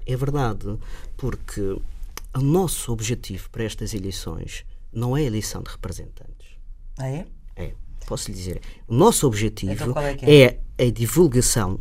é 0.07 0.17
verdade, 0.17 0.79
porque 1.17 1.61
o 1.61 2.41
nosso 2.41 2.93
objetivo 2.93 3.51
para 3.51 3.65
estas 3.65 3.93
eleições 3.93 4.65
não 4.93 5.17
é 5.17 5.23
a 5.23 5.25
eleição 5.25 5.63
de 5.63 5.71
representantes. 5.71 6.57
Ah, 6.99 7.09
é? 7.09 7.27
É. 7.57 7.75
Posso 8.07 8.31
lhe 8.31 8.37
dizer. 8.37 8.61
O 8.87 8.95
nosso 8.95 9.27
objetivo 9.27 9.73
então, 9.73 9.95
é, 9.99 10.17
é? 10.23 10.61
é, 10.79 10.87
a 10.87 10.91
divulgação 10.91 11.79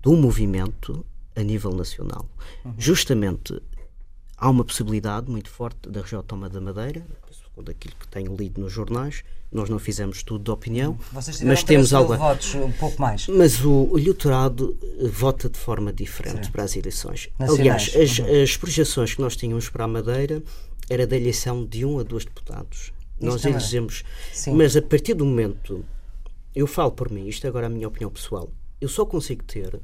do 0.00 0.16
movimento 0.16 1.06
a 1.34 1.42
nível 1.42 1.72
nacional. 1.72 2.28
Uhum. 2.64 2.74
Justamente 2.76 3.62
há 4.36 4.50
uma 4.50 4.64
possibilidade 4.64 5.30
muito 5.30 5.48
forte 5.48 5.88
da 5.88 6.00
região 6.00 6.18
autónoma 6.18 6.48
da 6.48 6.60
Madeira, 6.60 7.06
segundo 7.30 7.70
aquilo 7.70 7.94
que 7.98 8.08
tenho 8.08 8.34
lido 8.34 8.60
nos 8.60 8.72
jornais, 8.72 9.22
nós 9.52 9.68
não 9.68 9.78
fizemos 9.78 10.18
estudo 10.18 10.44
de 10.44 10.50
opinião, 10.50 10.98
mas 11.44 11.62
temos 11.62 11.92
algo. 11.92 12.16
votos 12.16 12.54
um 12.54 12.72
pouco 12.72 13.00
mais. 13.00 13.28
Mas 13.28 13.64
o, 13.64 13.98
eleitorado 13.98 14.76
eh, 14.82 15.08
vota 15.08 15.48
de 15.48 15.58
forma 15.58 15.92
diferente 15.92 16.50
para 16.50 16.64
as 16.64 16.74
eleições. 16.74 17.28
Nacionais. 17.38 17.60
Aliás, 17.60 17.96
as, 17.96 18.18
uhum. 18.18 18.42
as 18.42 18.56
projeções 18.56 19.14
que 19.14 19.20
nós 19.20 19.36
tínhamos 19.36 19.68
para 19.68 19.84
a 19.84 19.88
Madeira 19.88 20.42
era 20.88 21.06
da 21.06 21.16
eleição 21.16 21.64
de 21.64 21.84
um 21.84 21.98
a 21.98 22.02
dois 22.02 22.24
deputados. 22.24 22.92
Isto 23.14 23.26
nós 23.26 23.44
elegemos. 23.44 24.04
Mas 24.48 24.76
a 24.76 24.82
partir 24.82 25.14
do 25.14 25.24
momento, 25.24 25.84
eu 26.54 26.66
falo 26.66 26.90
por 26.92 27.10
mim, 27.10 27.28
isto 27.28 27.44
é 27.46 27.48
agora 27.48 27.66
a 27.66 27.70
minha 27.70 27.86
opinião 27.86 28.10
pessoal, 28.10 28.50
eu 28.80 28.88
só 28.88 29.06
consigo 29.06 29.44
ter 29.44 29.78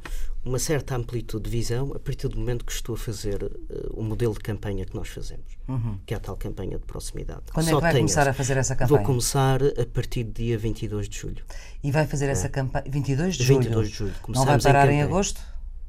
uma 0.48 0.58
certa 0.58 0.96
amplitude 0.96 1.44
de 1.44 1.50
visão 1.50 1.92
a 1.94 1.98
partir 1.98 2.26
do 2.28 2.38
momento 2.38 2.64
que 2.64 2.72
estou 2.72 2.94
a 2.94 2.98
fazer 2.98 3.42
uh, 3.42 3.50
o 3.92 4.02
modelo 4.02 4.32
de 4.32 4.40
campanha 4.40 4.84
que 4.84 4.94
nós 4.94 5.08
fazemos, 5.08 5.44
uhum. 5.68 5.98
que 6.06 6.14
é 6.14 6.16
a 6.16 6.20
tal 6.20 6.36
campanha 6.36 6.78
de 6.78 6.84
proximidade. 6.84 7.42
Quando 7.52 7.66
só 7.66 7.72
é 7.72 7.74
que 7.74 7.80
vai 7.80 7.94
começar 7.94 8.28
a 8.28 8.32
fazer 8.32 8.56
essa 8.56 8.74
campanha? 8.74 8.98
Vou 8.98 9.06
começar 9.06 9.60
a 9.62 9.86
partir 9.92 10.24
do 10.24 10.32
dia 10.32 10.56
22 10.56 11.08
de 11.08 11.18
julho. 11.18 11.44
E 11.84 11.90
vai 11.90 12.06
fazer 12.06 12.26
é. 12.26 12.30
essa 12.30 12.48
campanha 12.48 12.84
22 12.88 13.36
de 13.36 13.44
julho? 13.44 13.60
22 13.60 13.88
de 13.88 13.94
julho. 13.94 14.14
Não 14.28 14.44
vai 14.44 14.60
parar 14.60 14.90
em, 14.90 14.96
em 14.96 15.02
agosto? 15.02 15.40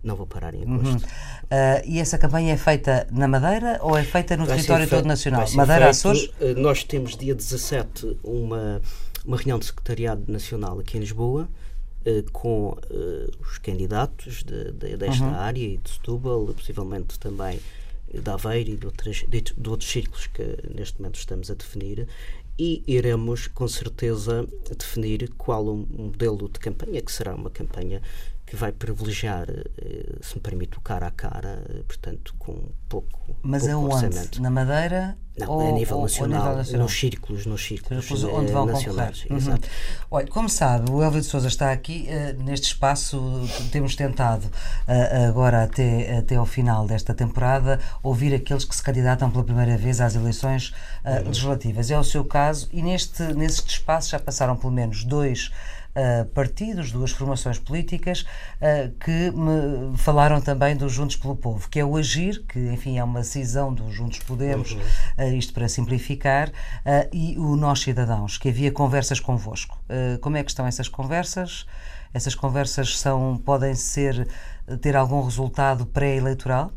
Não 0.03 0.15
vou 0.15 0.27
parar 0.27 0.53
em 0.53 0.63
agosto. 0.63 0.85
Uhum. 0.85 0.97
Uh, 0.97 1.81
e 1.85 1.99
essa 1.99 2.17
campanha 2.17 2.53
é 2.53 2.57
feita 2.57 3.07
na 3.11 3.27
Madeira 3.27 3.79
ou 3.81 3.97
é 3.97 4.03
feita 4.03 4.35
no 4.35 4.45
vai 4.45 4.55
território 4.55 4.87
todo 4.87 5.05
nacional? 5.05 5.45
Madeira, 5.53 5.85
feito, 5.85 5.89
Açores? 5.89 6.25
Uh, 6.39 6.57
nós 6.57 6.83
temos 6.83 7.15
dia 7.15 7.33
17 7.33 8.17
uma, 8.23 8.81
uma 9.25 9.37
reunião 9.37 9.57
de 9.57 9.65
secretariado 9.65 10.31
nacional 10.31 10.79
aqui 10.79 10.97
em 10.97 11.01
Lisboa 11.01 11.49
eh, 11.51 11.68
com 12.31 12.69
uh, 12.69 13.41
os 13.41 13.57
candidatos 13.57 14.43
de, 14.43 14.71
de, 14.71 14.97
desta 14.97 15.23
uhum. 15.23 15.35
área 15.35 15.63
e 15.63 15.77
de 15.77 15.89
Setúbal, 15.89 16.45
possivelmente 16.47 17.19
também 17.19 17.59
de 18.13 18.29
Aveiro 18.29 18.71
e 18.71 18.77
de, 18.77 18.85
outras, 18.85 19.17
de, 19.27 19.41
de, 19.41 19.69
outros 19.69 19.89
círculos 19.89 20.27
que 20.27 20.43
neste 20.73 20.99
momento 20.99 21.15
estamos 21.15 21.51
a 21.51 21.53
definir 21.53 22.07
e 22.57 22.83
iremos 22.87 23.47
com 23.47 23.67
certeza 23.67 24.47
definir 24.77 25.29
qual 25.37 25.65
o 25.65 25.75
modelo 25.75 26.49
de 26.49 26.59
campanha, 26.59 27.01
que 27.01 27.11
será 27.11 27.35
uma 27.35 27.49
campanha 27.49 28.01
que 28.45 28.55
vai 28.55 28.71
privilegiar, 28.71 29.47
eh, 29.47 30.17
se 30.21 30.35
me 30.35 30.41
permite, 30.41 30.75
o 30.77 30.81
cara 30.81 31.05
a 31.05 31.11
cara, 31.11 31.63
portanto, 31.87 32.33
com 32.39 32.71
pouco. 32.89 33.37
Mas 33.43 33.61
pouco 33.61 33.75
aonde? 33.75 34.05
Orçamento. 34.05 34.41
Na 34.41 34.49
Madeira? 34.49 35.15
Não, 35.39 35.49
ou, 35.51 35.69
a, 35.69 35.71
nível 35.71 36.01
nacional, 36.01 36.39
nível 36.39 36.57
nacional, 36.57 36.83
nos 36.83 36.99
círculos, 36.99 37.45
nos 37.45 37.63
círculos 37.65 38.23
onde 38.23 38.51
vão 38.51 38.65
nacionais. 38.65 39.25
Uhum. 39.29 39.37
Exato. 39.37 39.67
Olha, 40.11 40.27
como 40.27 40.49
sabe, 40.49 40.91
o 40.91 41.01
Elvio 41.01 41.21
de 41.21 41.27
Souza 41.27 41.47
está 41.47 41.71
aqui 41.71 42.07
uh, 42.09 42.43
neste 42.43 42.67
espaço. 42.67 43.19
Temos 43.71 43.95
tentado 43.95 44.45
uh, 44.45 45.27
agora 45.29 45.63
até, 45.63 46.17
até 46.17 46.35
ao 46.35 46.45
final 46.45 46.85
desta 46.85 47.13
temporada 47.13 47.79
ouvir 48.03 48.33
aqueles 48.33 48.65
que 48.65 48.75
se 48.75 48.83
candidatam 48.83 49.29
pela 49.29 49.43
primeira 49.43 49.77
vez 49.77 50.01
às 50.01 50.15
eleições 50.15 50.73
uh, 51.03 51.25
legislativas. 51.25 51.91
É 51.91 51.97
o 51.97 52.03
seu 52.03 52.23
caso 52.25 52.67
e 52.71 52.81
neste 52.81 53.23
neste 53.33 53.69
espaço 53.69 54.09
já 54.09 54.19
passaram 54.19 54.55
pelo 54.55 54.71
menos 54.71 55.03
dois 55.03 55.51
uh, 55.95 56.25
partidos, 56.29 56.91
duas 56.91 57.11
formações 57.11 57.57
políticas, 57.57 58.21
uh, 58.21 58.91
que 58.99 59.31
me 59.31 59.97
falaram 59.97 60.41
também 60.41 60.75
do 60.75 60.87
Juntos 60.89 61.15
pelo 61.15 61.35
Povo, 61.35 61.69
que 61.69 61.79
é 61.79 61.85
o 61.85 61.95
Agir, 61.97 62.43
que 62.47 62.59
enfim 62.59 62.97
é 62.97 63.03
uma 63.03 63.23
cisão 63.23 63.73
do 63.73 63.91
Juntos 63.91 64.19
Podemos, 64.19 64.71
uhum. 64.71 64.79
uh, 64.79 65.33
isto 65.33 65.53
para 65.53 65.67
simplificar, 65.67 66.51
e 67.11 67.37
o 67.37 67.55
Nós 67.55 67.81
Cidadãos, 67.81 68.37
que 68.37 68.49
havia 68.49 68.71
conversas 68.71 69.19
convosco. 69.19 69.77
como 70.21 70.37
é 70.37 70.43
que 70.43 70.51
estão 70.51 70.65
essas 70.65 70.87
conversas? 70.87 71.65
Essas 72.13 72.35
conversas 72.35 72.97
são, 72.97 73.37
podem 73.37 73.75
ser, 73.75 74.27
ter 74.81 74.95
algum 74.95 75.21
resultado 75.23 75.85
pré-eleitoral? 75.85 76.71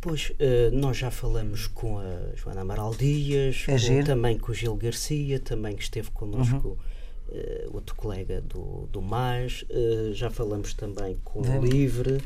Pois, 0.00 0.32
nós 0.72 0.96
já 0.96 1.10
falamos 1.10 1.66
com 1.66 1.98
a 1.98 2.36
Joana 2.36 2.60
Amaral 2.60 2.94
Dias, 2.94 3.64
com, 3.64 4.04
também 4.04 4.38
com 4.38 4.52
o 4.52 4.54
Gil 4.54 4.76
Garcia, 4.76 5.40
também 5.40 5.74
que 5.74 5.82
esteve 5.82 6.10
connosco 6.10 6.68
uhum 6.68 6.76
uh, 7.28 7.74
outro 7.74 7.94
colega 7.94 8.40
do, 8.40 8.88
do 8.90 9.00
MAS, 9.00 9.64
uh, 9.70 10.12
já 10.12 10.30
falamos 10.30 10.74
também 10.74 11.18
com 11.24 11.40
o 11.40 11.66
Livre. 11.66 12.18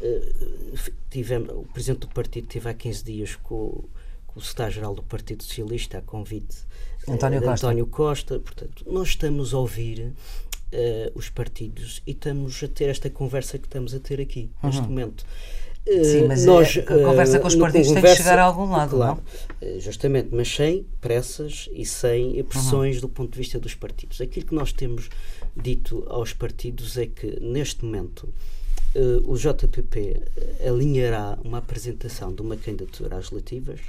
Uh, 0.00 0.92
tivemos, 1.10 1.50
o 1.50 1.64
presidente 1.72 2.00
do 2.00 2.08
partido 2.08 2.44
esteve 2.44 2.68
há 2.68 2.74
15 2.74 3.04
dias 3.04 3.36
com, 3.36 3.84
com 4.26 4.40
o 4.40 4.42
secretário-geral 4.42 4.94
do 4.94 5.02
Partido 5.02 5.42
Socialista, 5.42 5.98
a 5.98 6.02
convite 6.02 6.56
António 7.08 7.40
Costa. 7.40 7.66
António 7.66 7.86
Costa. 7.86 8.38
Portanto, 8.38 8.84
nós 8.90 9.08
estamos 9.08 9.54
a 9.54 9.58
ouvir 9.58 10.12
os 11.14 11.30
partidos 11.30 12.02
e 12.06 12.10
estamos 12.10 12.62
a 12.62 12.68
ter 12.68 12.90
esta 12.90 13.08
conversa 13.08 13.56
que 13.56 13.66
estamos 13.66 13.94
a 13.94 14.00
ter 14.00 14.20
aqui, 14.20 14.50
uhum. 14.62 14.68
neste 14.68 14.82
momento. 14.82 15.24
Sim, 15.86 16.26
mas 16.26 16.44
nós, 16.44 16.78
a 16.78 16.82
conversa 16.82 17.38
com 17.38 17.46
os 17.46 17.54
partidos 17.54 17.88
conversa, 17.88 18.08
tem 18.08 18.16
que 18.16 18.22
chegar 18.22 18.38
a 18.38 18.44
algum 18.44 18.70
lado, 18.70 18.96
claro, 18.96 19.22
não? 19.60 19.68
Eh, 19.68 19.78
justamente, 19.78 20.28
mas 20.32 20.48
sem 20.48 20.84
pressas 21.00 21.68
e 21.72 21.84
sem 21.84 22.42
pressões 22.44 22.96
uhum. 22.96 23.02
do 23.02 23.08
ponto 23.08 23.32
de 23.32 23.38
vista 23.38 23.58
dos 23.58 23.74
partidos. 23.74 24.20
Aquilo 24.20 24.46
que 24.46 24.54
nós 24.54 24.72
temos 24.72 25.08
dito 25.56 26.04
aos 26.08 26.32
partidos 26.32 26.98
é 26.98 27.06
que, 27.06 27.38
neste 27.40 27.84
momento, 27.84 28.28
uh, 28.94 29.30
o 29.30 29.36
JPP 29.36 30.22
alinhará 30.66 31.38
uma 31.44 31.58
apresentação 31.58 32.34
de 32.34 32.42
uma 32.42 32.56
candidatura 32.56 33.16
às 33.16 33.30
legislativas 33.30 33.80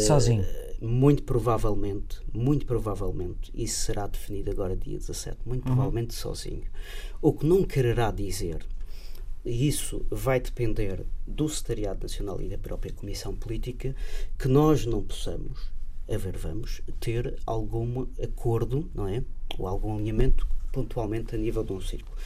Sozinho? 0.00 0.44
Muito 0.80 1.24
provavelmente, 1.24 2.18
muito 2.32 2.64
provavelmente, 2.64 3.50
isso 3.52 3.80
será 3.80 4.06
definido 4.06 4.50
agora 4.50 4.76
dia 4.76 4.96
17, 4.96 5.38
muito 5.44 5.68
uhum. 5.68 5.74
provavelmente 5.74 6.14
sozinho. 6.14 6.62
O 7.20 7.32
que 7.32 7.44
não 7.44 7.64
quererá 7.64 8.12
dizer, 8.12 8.64
e 9.44 9.68
isso 9.68 10.04
vai 10.10 10.40
depender 10.40 11.04
do 11.26 11.48
Secretariado 11.48 12.00
Nacional 12.02 12.40
e 12.40 12.48
da 12.48 12.58
própria 12.58 12.92
Comissão 12.92 13.34
Política, 13.34 13.94
que 14.38 14.48
nós 14.48 14.84
não 14.84 15.02
possamos, 15.02 15.70
a 16.08 16.16
ver, 16.16 16.36
vamos, 16.36 16.82
ter 17.00 17.38
algum 17.46 18.06
acordo, 18.22 18.90
não 18.94 19.08
é? 19.08 19.22
Ou 19.58 19.66
algum 19.66 19.94
alinhamento 19.94 20.46
pontualmente 20.72 21.34
a 21.34 21.38
nível 21.38 21.64
de 21.64 21.72
um 21.72 21.80
círculo. 21.80 22.16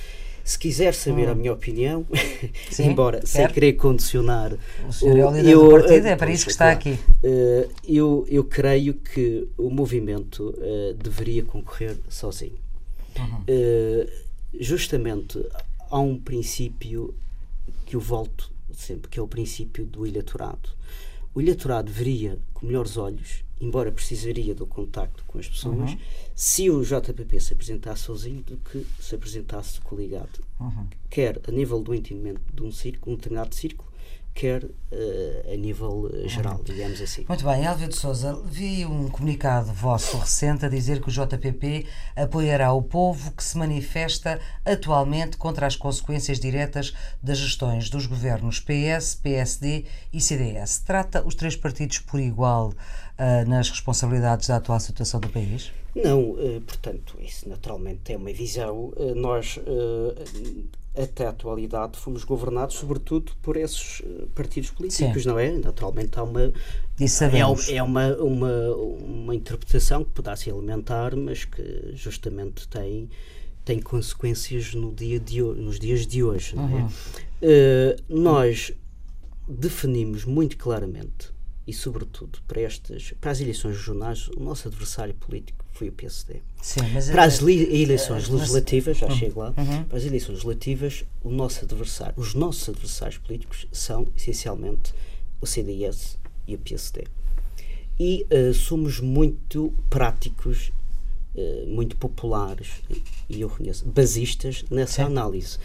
Se 0.45 0.59
quiser 0.59 0.93
saber 0.93 1.29
hum. 1.29 1.33
a 1.33 1.35
minha 1.37 1.53
opinião, 1.53 2.05
embora 2.81 3.21
quer. 3.21 3.27
sem 3.27 3.49
querer 3.49 3.75
condicionar. 3.75 4.57
O 4.89 4.93
senhor 4.93 5.17
é 5.17 5.27
o 5.27 5.31
líder 5.31 5.51
eu, 5.51 5.65
do 5.65 5.71
partido, 5.71 6.07
é 6.07 6.17
para 6.17 6.31
isso 6.33 6.45
que 6.45 6.51
está 6.51 6.73
aqui. 6.73 6.99
Uh, 7.23 7.71
eu, 7.87 8.27
eu 8.29 8.43
creio 8.43 8.95
que 8.95 9.47
o 9.57 9.71
movimento 9.71 10.51
uh, 10.59 10.95
deveria 10.95 11.45
concorrer 11.45 11.97
sozinho. 12.09 12.59
Uhum. 13.17 13.43
Uh, 13.43 14.11
justamente 14.59 15.39
há 15.93 16.01
um 16.01 16.19
princípio 16.19 17.15
que 17.87 17.95
eu 17.95 18.01
volto 18.01 18.51
sempre, 18.73 19.09
que 19.09 19.21
é 19.21 19.23
o 19.23 19.29
princípio 19.29 19.87
do 19.87 20.05
eleitorado. 20.05 20.71
O 21.33 21.41
eleitorado 21.41 21.93
veria 21.93 22.39
com 22.53 22.67
melhores 22.67 22.97
olhos 22.97 23.45
embora 23.63 23.93
precisaria 23.93 24.55
do 24.55 24.67
contacto 24.67 25.25
com 25.25 25.39
as 25.39 25.49
pessoas, 25.49 25.93
uhum. 25.93 25.99
se 26.35 26.69
o 26.69 26.83
JPP 26.83 27.39
se 27.39 27.53
apresentasse 27.53 28.03
sozinho 28.03 28.43
do 28.43 28.57
que 28.57 28.85
se 28.99 29.15
apresentasse 29.15 29.81
coligado. 29.81 30.45
Uhum. 30.59 30.89
Quer 31.09 31.41
a 31.47 31.51
nível 31.53 31.81
do 31.81 31.95
entendimento 31.95 32.41
de 32.53 32.63
um 32.63 32.73
círculo, 32.73 33.15
um 33.15 33.17
determinado 33.17 33.55
círculo, 33.55 33.89
quer 34.35 34.65
uh, 34.65 34.71
a 35.53 35.57
nível 35.57 36.11
uh, 36.13 36.29
geral, 36.29 36.57
uhum. 36.57 36.65
digamos 36.65 37.01
assim. 37.01 37.25
Muito 37.29 37.45
bem, 37.45 37.65
Elvio 37.65 37.89
de 37.89 37.97
Souza, 37.97 38.41
vi 38.45 38.85
um 38.87 39.09
comunicado 39.09 39.73
vosso 39.73 40.17
recente 40.17 40.65
a 40.65 40.69
dizer 40.69 41.01
que 41.01 41.09
o 41.09 41.13
JPP 41.13 41.87
apoiará 42.17 42.73
o 42.73 42.83
povo 42.83 43.33
que 43.33 43.45
se 43.45 43.59
manifesta 43.59 44.41
atualmente 44.65 45.37
contra 45.37 45.67
as 45.67 45.77
consequências 45.77 46.39
diretas 46.41 46.95
das 47.23 47.39
gestões 47.39 47.91
dos 47.91 48.07
governos 48.07 48.59
PS, 48.59 49.15
PSD 49.23 49.85
e 50.13 50.21
CDS. 50.21 50.79
Trata 50.79 51.23
os 51.27 51.35
três 51.35 51.57
partidos 51.57 51.99
por 51.99 52.19
igual 52.19 52.69
uh, 52.69 53.49
nas 53.49 53.69
responsabilidades 53.71 54.49
da 54.49 54.57
atual 54.57 54.81
situação 54.81 55.21
do 55.21 55.29
país? 55.29 55.73
Não, 55.95 56.31
uh, 56.31 56.61
portanto, 56.67 57.17
isso 57.21 57.49
naturalmente 57.49 58.13
é 58.13 58.17
uma 58.17 58.33
visão. 58.33 58.93
Uh, 58.97 59.15
nós, 59.15 59.59
até 60.97 61.27
a 61.27 61.31
atualidade, 61.31 61.99
fomos 61.99 62.25
governados 62.25 62.77
sobretudo 62.77 63.33
por 63.43 63.57
esses 63.57 64.03
partidos 64.35 64.71
políticos, 64.71 65.23
Sim. 65.23 65.29
não 65.29 65.39
é? 65.39 65.53
Naturalmente 65.53 66.19
há 66.19 66.23
uma. 66.23 66.53
É, 67.71 67.77
é 67.77 67.83
uma, 67.83 68.17
uma, 68.17 68.75
uma 68.75 69.35
interpretação 69.35 70.05
que 70.05 70.11
poderá 70.11 70.37
se 70.37 70.51
alimentar, 70.51 71.17
mas 71.17 71.45
que 71.45 71.93
justamente 71.95 72.67
tem 72.69 73.09
tem 73.65 73.81
consequências 73.81 74.75
no 74.75 74.93
dia 74.93 75.21
de, 75.21 75.41
nos 75.41 75.79
dias 75.79 76.07
de 76.07 76.23
hoje. 76.23 76.57
Uhum. 76.57 76.89
É? 77.41 77.97
Uh, 77.99 78.03
nós 78.09 78.73
definimos 79.49 80.25
muito 80.25 80.57
claramente 80.57 81.33
e, 81.67 81.73
sobretudo, 81.73 82.41
para, 82.47 82.61
estas, 82.61 83.13
para 83.21 83.31
as 83.31 83.41
eleições 83.41 83.77
regionais, 83.77 84.29
o 84.29 84.41
nosso 84.41 84.67
adversário 84.67 85.15
político 85.15 85.65
foi 85.73 85.89
o 85.89 85.93
PSD. 85.93 86.41
Sim, 86.61 86.81
para 87.11 87.25
as 87.25 87.41
eleições 87.41 88.29
legislativas, 88.29 88.99
já 88.99 89.07
uhum. 89.07 89.17
chego 89.17 89.41
lá, 89.41 89.55
uhum. 89.57 89.85
para 89.85 89.99
as 89.99 90.05
eleições 90.05 90.35
legislativas, 90.35 91.05
o 91.23 91.31
nosso 91.31 91.65
adversário, 91.65 92.15
os 92.17 92.35
nossos 92.35 92.69
adversários 92.69 93.19
políticos 93.19 93.67
são, 93.71 94.09
essencialmente, 94.17 94.93
o 95.41 95.47
CDS 95.47 96.19
e 96.47 96.55
o 96.55 96.59
PSD. 96.59 97.05
E 97.99 98.27
uh, 98.31 98.53
somos 98.53 98.99
muito 98.99 99.73
práticos, 99.89 100.73
uh, 101.35 101.67
muito 101.69 101.97
populares, 101.97 102.69
e 103.29 103.41
eu 103.41 103.49
reconheço, 103.49 103.85
basistas 103.87 104.65
nessa 104.69 104.95
Sim. 104.95 105.03
análise. 105.03 105.59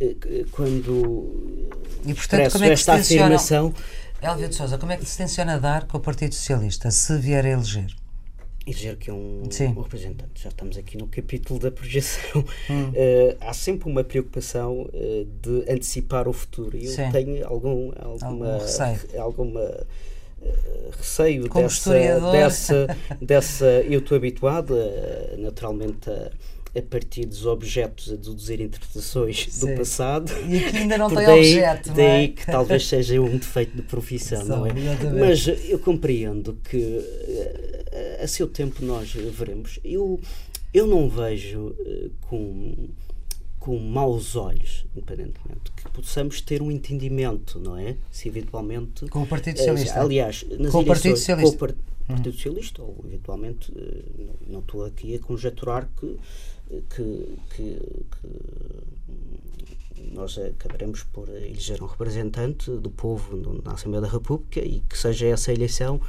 Uh, 0.00 0.48
quando 0.50 1.68
e, 2.06 2.14
portanto, 2.14 2.52
como 2.52 2.64
é 2.64 2.68
que 2.68 2.72
esta 2.72 2.94
afirmação 2.94 3.74
Elvio 4.22 4.48
de 4.48 4.54
Souza, 4.54 4.78
como 4.78 4.92
é 4.92 4.96
que 4.96 5.04
se 5.04 5.18
tenciona 5.18 5.58
dar 5.58 5.88
com 5.88 5.96
o 5.96 6.00
Partido 6.00 6.32
Socialista, 6.32 6.92
se 6.92 7.18
vier 7.18 7.44
a 7.44 7.48
eleger? 7.48 7.92
Eleger 8.64 8.96
que 8.96 9.10
é 9.10 9.12
um, 9.12 9.42
um, 9.42 9.82
representante. 9.82 10.40
Já 10.40 10.48
estamos 10.48 10.76
aqui 10.78 10.96
no 10.96 11.08
capítulo 11.08 11.58
da 11.58 11.72
projeção. 11.72 12.44
Hum. 12.70 12.90
Uh, 12.90 13.36
há 13.42 13.52
sempre 13.52 13.90
uma 13.90 14.04
preocupação 14.04 14.82
uh, 14.82 15.24
de 15.42 15.68
antecipar 15.68 16.28
o 16.28 16.32
futuro. 16.32 16.76
E 16.76 16.86
eu 16.86 16.92
Sim. 16.92 17.10
tenho 17.10 17.44
algum, 17.44 17.90
alguma, 17.98 18.26
algum 18.28 18.58
receio. 18.58 19.00
Alguma, 19.18 19.60
uh, 19.60 20.90
receio 20.96 21.48
dessa, 21.48 21.90
dessa, 22.30 22.96
dessa. 23.20 23.66
Eu 23.66 23.98
estou 23.98 24.16
habituado, 24.16 24.76
naturalmente, 25.36 26.08
a 26.08 26.30
a 26.76 26.82
partir 26.82 27.26
dos 27.26 27.44
objetos 27.44 28.10
a 28.12 28.16
deduzir 28.16 28.60
interpretações 28.60 29.46
Sim. 29.50 29.66
do 29.66 29.76
passado. 29.78 30.32
E 30.48 30.64
aqui 30.64 30.76
ainda 30.78 30.96
não 30.96 31.08
tem 31.14 31.26
daí, 31.26 31.38
objeto. 31.38 31.92
Daí 31.92 32.24
é? 32.24 32.28
que 32.28 32.46
talvez 32.46 32.86
seja 32.86 33.20
um 33.20 33.36
defeito 33.36 33.76
de 33.76 33.82
profissão, 33.82 34.44
não 34.44 34.66
é? 34.66 34.72
Mas 35.18 35.46
eu 35.68 35.78
compreendo 35.78 36.58
que 36.64 37.00
a 38.22 38.26
seu 38.26 38.46
tempo 38.46 38.84
nós 38.84 39.12
veremos. 39.12 39.78
Eu, 39.84 40.20
eu 40.72 40.86
não 40.86 41.08
vejo 41.08 41.68
uh, 41.68 42.10
com, 42.22 42.88
com 43.58 43.78
maus 43.78 44.36
olhos, 44.36 44.86
independentemente, 44.94 45.72
que 45.76 45.90
possamos 45.90 46.40
ter 46.40 46.62
um 46.62 46.70
entendimento, 46.70 47.58
não 47.58 47.76
é? 47.76 47.96
Se 48.10 48.28
eventualmente. 48.28 49.06
Com 49.08 49.22
o 49.22 49.26
Partido 49.26 49.58
Socialista. 49.58 49.98
Uh, 49.98 50.02
aliás, 50.02 50.46
nas 50.58 50.72
com 50.72 50.80
o 50.80 50.84
Partido 50.84 51.16
Socialista. 51.16 51.58
Com 51.58 51.64
o 51.64 51.68
Partido 52.06 52.26
uhum. 52.26 52.32
Socialista, 52.32 52.82
ou 52.82 53.04
eventualmente, 53.06 53.72
não 54.46 54.60
estou 54.60 54.84
aqui 54.84 55.14
a 55.14 55.18
conjecturar 55.20 55.88
que 55.98 56.16
que, 56.94 57.38
que, 57.54 57.78
que 58.20 58.28
nós 60.12 60.38
acabaremos 60.38 61.02
por 61.04 61.28
eleger 61.28 61.82
um 61.82 61.86
representante 61.86 62.70
do 62.70 62.90
povo 62.90 63.60
na 63.64 63.72
Assembleia 63.72 64.02
da 64.02 64.08
República 64.08 64.60
e 64.60 64.80
que 64.80 64.96
seja 64.96 65.26
essa 65.26 65.52
eleição 65.52 66.00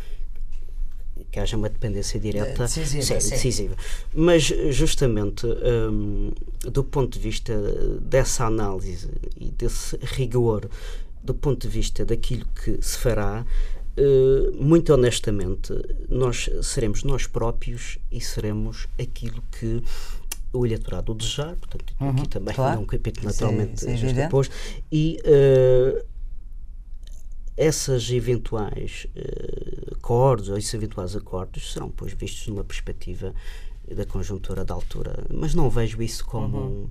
que 1.32 1.40
haja 1.40 1.58
uma 1.58 1.70
dependência 1.70 2.20
direta 2.20 2.64
decisiva, 2.64 3.20
sim, 3.20 3.30
decisiva. 3.30 3.76
Mas 4.14 4.44
justamente 4.72 5.46
um, 5.46 6.32
do 6.62 6.84
ponto 6.84 7.14
de 7.14 7.20
vista 7.20 7.54
dessa 8.02 8.46
análise 8.46 9.10
e 9.40 9.52
desse 9.52 9.98
rigor 10.02 10.70
do 11.24 11.34
ponto 11.34 11.62
de 11.62 11.68
vista 11.68 12.06
daquilo 12.06 12.46
que 12.48 12.78
se 12.82 12.98
fará 12.98 13.46
uh, 13.98 14.64
muito 14.64 14.94
honestamente 14.94 15.74
nós 16.10 16.50
seremos 16.62 17.04
nós 17.04 17.28
próprios 17.28 17.98
e 18.12 18.20
seremos 18.20 18.88
aquilo 19.00 19.42
que 19.58 19.82
o 20.54 20.66
eleitorado 20.66 21.12
o 21.12 21.16
desejar, 21.16 21.56
portanto, 21.56 21.94
uhum, 22.00 22.10
aqui 22.10 22.30
também 22.30 22.54
claro. 22.54 22.80
é 22.80 22.84
um 22.84 22.86
capítulo 22.86 23.26
naturalmente 23.26 23.80
sim, 23.82 23.98
sim, 23.98 23.98
justaposto, 23.98 24.56
e 24.92 25.20
uh, 25.26 26.06
essas 27.58 28.10
eventuais 28.12 29.08
uh, 29.16 29.96
acordos, 29.96 30.50
ou 30.50 30.58
esses 30.58 30.74
eventuais 30.74 31.16
acordos, 31.16 31.74
serão 31.74 31.90
pois 31.90 32.14
vistos 32.14 32.48
numa 32.48 32.64
perspectiva 32.64 33.34
da 33.94 34.06
conjuntura 34.06 34.64
da 34.64 34.74
altura, 34.74 35.26
mas 35.30 35.54
não 35.54 35.70
vejo 35.70 36.02
isso 36.02 36.24
como 36.26 36.58
uhum. 36.58 36.84
um 36.84 36.90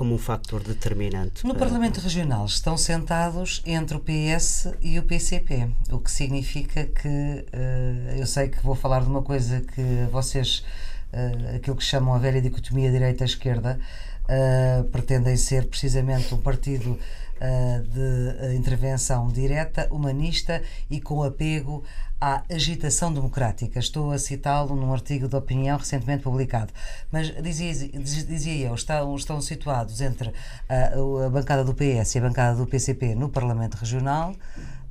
como 0.00 0.14
um 0.14 0.18
fator 0.18 0.62
determinante. 0.62 1.46
No 1.46 1.52
para... 1.52 1.66
Parlamento 1.66 1.98
Regional 1.98 2.46
estão 2.46 2.74
sentados 2.76 3.62
entre 3.66 3.98
o 3.98 4.00
PS 4.00 4.68
e 4.80 4.98
o 4.98 5.02
PCP, 5.02 5.68
o 5.90 5.98
que 5.98 6.10
significa 6.10 6.86
que 6.86 7.08
uh, 7.08 8.18
eu 8.18 8.26
sei 8.26 8.48
que 8.48 8.62
vou 8.62 8.74
falar 8.74 9.02
de 9.02 9.08
uma 9.10 9.20
coisa 9.20 9.60
que 9.60 9.82
vocês 10.10 10.64
uh, 11.12 11.56
aquilo 11.56 11.76
que 11.76 11.84
chamam 11.84 12.14
a 12.14 12.18
velha 12.18 12.40
dicotomia 12.40 12.90
direita-esquerda, 12.90 13.78
uh, 14.24 14.84
pretendem 14.84 15.36
ser 15.36 15.66
precisamente 15.66 16.34
um 16.34 16.38
partido 16.38 16.92
uh, 17.40 17.82
de 17.82 18.56
intervenção 18.56 19.28
direta, 19.28 19.88
humanista 19.90 20.62
e 20.90 21.00
com 21.00 21.22
apego 21.22 21.82
à 22.20 22.42
agitação 22.50 23.12
democrática. 23.12 23.78
Estou 23.78 24.12
a 24.12 24.18
citá-lo 24.18 24.76
num 24.76 24.92
artigo 24.92 25.26
de 25.26 25.34
opinião 25.34 25.78
recentemente 25.78 26.22
publicado. 26.22 26.72
Mas 27.10 27.34
dizia, 27.42 27.88
dizia 27.88 28.68
eu, 28.68 28.74
estão, 28.74 29.16
estão 29.16 29.40
situados 29.40 30.00
entre 30.00 30.32
a, 30.68 31.26
a 31.26 31.30
bancada 31.30 31.64
do 31.64 31.74
PS 31.74 32.14
e 32.14 32.18
a 32.18 32.22
bancada 32.22 32.58
do 32.58 32.66
PCP 32.66 33.14
no 33.14 33.30
Parlamento 33.30 33.74
Regional. 33.74 34.34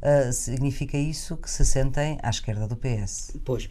Uh, 0.01 0.31
significa 0.31 0.97
isso 0.97 1.37
que 1.37 1.49
se 1.49 1.63
sentem 1.63 2.17
à 2.23 2.29
esquerda 2.29 2.67
do 2.67 2.75
PS? 2.75 3.37
Pois. 3.45 3.69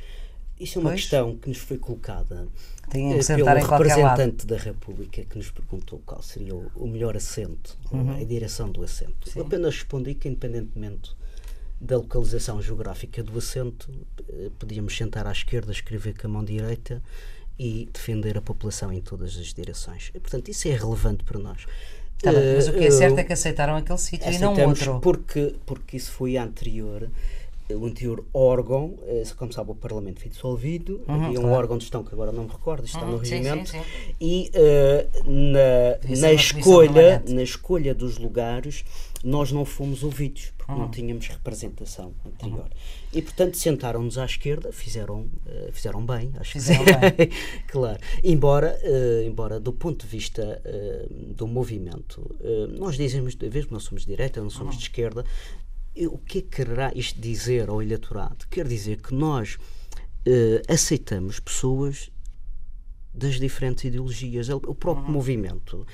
Isso 0.61 0.79
é 0.79 0.81
uma 0.81 0.91
pois. 0.91 1.03
questão 1.03 1.37
que 1.37 1.49
nos 1.49 1.59
foi 1.59 1.79
colocada 1.79 2.49
Tem 2.91 3.13
que 3.13 3.33
eh, 3.33 3.37
pelo 3.37 3.49
representante 3.49 4.47
da 4.47 4.57
República 4.57 5.25
que 5.25 5.37
nos 5.37 5.51
perguntou 5.51 6.01
qual 6.05 6.23
seria 6.23 6.55
o, 6.55 6.71
o 6.75 6.89
melhor 6.89 7.17
assento, 7.17 7.77
uhum. 7.93 8.17
a 8.21 8.25
direção 8.25 8.71
do 8.71 8.83
assento. 8.83 9.29
Sim. 9.29 9.39
Eu 9.39 9.47
apenas 9.47 9.75
respondi 9.75 10.15
que, 10.15 10.29
independentemente 10.29 11.17
da 11.81 11.97
localização 11.97 12.61
geográfica 12.61 13.23
do 13.23 13.39
assento, 13.39 13.89
eh, 14.29 14.51
podíamos 14.59 14.97
sentar 14.97 15.27
à 15.27 15.33
esquerda, 15.33 15.71
escrever 15.71 16.19
com 16.19 16.27
a 16.27 16.31
mão 16.31 16.45
direita 16.45 17.01
e 17.59 17.89
defender 17.93 18.37
a 18.37 18.41
população 18.41 18.93
em 18.93 19.01
todas 19.01 19.37
as 19.37 19.55
direções. 19.55 20.11
E, 20.15 20.19
portanto, 20.19 20.49
isso 20.49 20.67
é 20.69 20.73
relevante 20.73 21.25
para 21.25 21.39
nós. 21.39 21.67
Tá 22.21 22.33
mas 22.33 22.67
o 22.67 22.73
que 22.73 22.85
é 22.85 22.91
certo 22.91 23.19
é 23.19 23.25
que 23.25 23.33
aceitaram 23.33 23.77
aquele 23.77 23.99
sítio 23.99 24.33
e 24.33 24.39
não 24.39 24.59
outro. 24.67 24.99
Porque, 25.01 25.55
porque 25.65 25.97
isso 25.97 26.11
foi 26.11 26.37
anterior 26.37 27.09
o 27.75 27.85
anterior 27.87 28.25
órgão, 28.33 28.99
eh, 29.07 29.23
como 29.37 29.53
sabe, 29.53 29.71
o 29.71 29.75
Parlamento 29.75 30.21
foi 30.21 30.31
dissolvido, 30.31 31.03
Uhum, 31.09 31.15
havia 31.27 31.39
um 31.39 31.43
claro. 31.43 31.57
órgão 31.57 31.79
de 31.79 31.85
gestão 31.85 32.03
que 32.03 32.13
agora 32.15 32.33
não 32.33 32.45
me 32.45 32.51
recordo, 32.51 32.85
está 32.87 33.05
no 33.05 33.17
Uhum, 33.19 33.25
sim, 33.25 33.31
regimento, 33.37 33.71
sim, 33.71 33.79
sim. 33.79 34.15
e 34.21 34.51
eh, 34.55 35.07
na, 35.27 36.17
na 36.21 36.33
escolha, 36.33 37.23
na 37.29 37.43
escolha 37.43 37.95
dos 37.95 38.19
lugares, 38.19 38.85
nós 39.25 39.51
não 39.53 39.65
fomos 39.65 40.03
ouvidos, 40.05 40.53
porque 40.57 40.73
Uhum. 40.73 40.79
não 40.79 40.91
tínhamos 40.91 41.27
representação 41.29 42.13
anterior. 42.27 42.69
E, 43.13 43.21
portanto, 43.23 43.57
sentaram-nos 43.57 44.17
à 44.19 44.25
esquerda, 44.25 44.71
fizeram, 44.73 45.27
eh, 45.47 45.71
fizeram 45.73 46.05
bem, 46.05 46.33
acho 46.39 46.53
que 46.53 46.59
Fizeram 46.61 46.85
bem. 46.85 47.31
claro. 47.69 47.99
Embora, 48.23 48.79
eh, 48.83 49.25
embora 49.27 49.59
do 49.59 49.73
ponto 49.73 50.05
de 50.05 50.11
vista 50.11 50.63
do 51.37 51.47
movimento, 51.47 52.31
nós 52.79 52.97
dizemos, 52.97 53.35
que 53.35 53.67
nós 53.71 53.83
somos 53.85 54.03
de 54.03 54.09
direita, 54.09 54.41
não 54.41 54.51
somos 54.51 54.77
de 54.77 54.83
esquerda, 54.83 55.25
o 56.07 56.19
que 56.19 56.39
é 56.39 56.43
que 56.43 56.49
quererá 56.49 56.93
isto 56.95 57.21
dizer 57.21 57.69
ao 57.69 57.83
eleitorado? 57.83 58.47
Quer 58.51 58.67
dizer 58.69 59.01
que 59.03 59.15
nós 59.15 59.59
eh, 60.27 60.63
aceitamos 60.69 61.41
pessoas 61.41 62.11
das 63.15 63.35
diferentes 63.41 63.85
ideologias. 63.85 64.49
O 64.49 64.61
próprio 64.75 65.11
movimento 65.11 65.85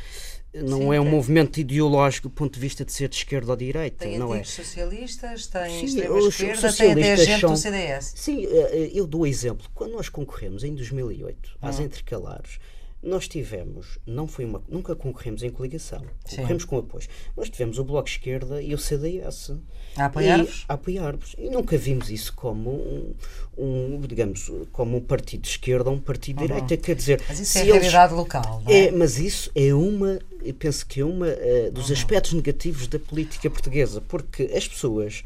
não 0.54 0.78
Sim, 0.78 0.94
é 0.94 1.00
um 1.00 1.04
tem- 1.04 1.10
movimento 1.12 1.58
ideológico 1.58 2.28
do 2.28 2.34
ponto 2.34 2.54
de 2.54 2.60
vista 2.60 2.84
de 2.84 2.92
ser 2.92 3.08
de 3.08 3.16
esquerda 3.16 3.50
ou 3.52 3.56
direita, 3.56 4.04
Tem 4.04 4.18
não 4.18 4.34
é? 4.34 4.44
socialistas, 4.44 5.46
tem 5.46 5.80
Sim, 5.80 5.86
extrema 5.86 6.14
os 6.16 6.26
esquerda, 6.40 6.72
tem 6.72 6.92
até 6.92 7.16
gente 7.16 7.40
são- 7.40 7.50
do 7.52 7.56
CDS. 7.56 8.12
Sim, 8.14 8.44
eh, 8.46 8.90
eu 8.94 9.06
dou 9.06 9.26
exemplo. 9.26 9.66
Quando 9.74 9.92
nós 9.92 10.08
concorremos 10.08 10.62
em 10.62 10.74
2008 10.74 11.56
às 11.62 11.78
Hum. 11.78 11.84
intercalares, 11.84 12.58
nós 13.04 13.28
tivemos, 13.28 13.98
não 14.06 14.26
foi 14.26 14.44
uma, 14.44 14.62
nunca 14.68 14.96
concorremos 14.96 15.42
em 15.42 15.50
coligação, 15.50 16.00
Sim. 16.24 16.36
concorremos 16.36 16.64
com 16.64 16.78
apoios. 16.78 17.08
Nós 17.36 17.50
tivemos 17.50 17.78
o 17.78 17.84
Bloco 17.84 18.08
Esquerda 18.08 18.62
e 18.62 18.74
o 18.74 18.78
CDS. 18.78 19.52
A 19.96 20.06
apoiar-vos? 20.06 20.60
E- 20.60 20.64
A 20.68 20.74
apoiar-vos. 20.74 21.34
E 21.38 21.50
nunca 21.50 21.76
vimos 21.76 22.10
isso 22.10 22.32
como 22.34 22.70
um, 22.70 23.14
um, 23.56 24.00
digamos, 24.00 24.50
como 24.72 24.96
um 24.96 25.00
partido 25.00 25.42
de 25.42 25.48
esquerda 25.48 25.90
ou 25.90 25.96
um 25.96 26.00
partido 26.00 26.38
de 26.40 26.46
direita. 26.48 26.76
Quer 26.76 26.94
dizer, 26.96 27.20
Uhum. 27.20 27.26
Mas 27.28 27.40
isso 27.40 27.58
é 27.58 27.60
a 27.60 27.64
eles- 27.64 27.74
realidade 27.74 28.14
local, 28.14 28.62
não 28.64 28.72
é? 28.72 28.86
é, 28.86 28.90
mas 28.90 29.18
isso 29.18 29.50
é 29.54 29.72
uma, 29.74 30.18
penso 30.58 30.86
que 30.86 31.00
é 31.00 31.04
uma 31.04 31.28
eh, 31.28 31.70
dos 31.70 31.90
aspectos 31.92 32.32
negativos 32.32 32.86
da 32.88 32.98
política 32.98 33.48
portuguesa, 33.50 34.00
porque 34.00 34.50
as 34.54 34.66
pessoas 34.66 35.22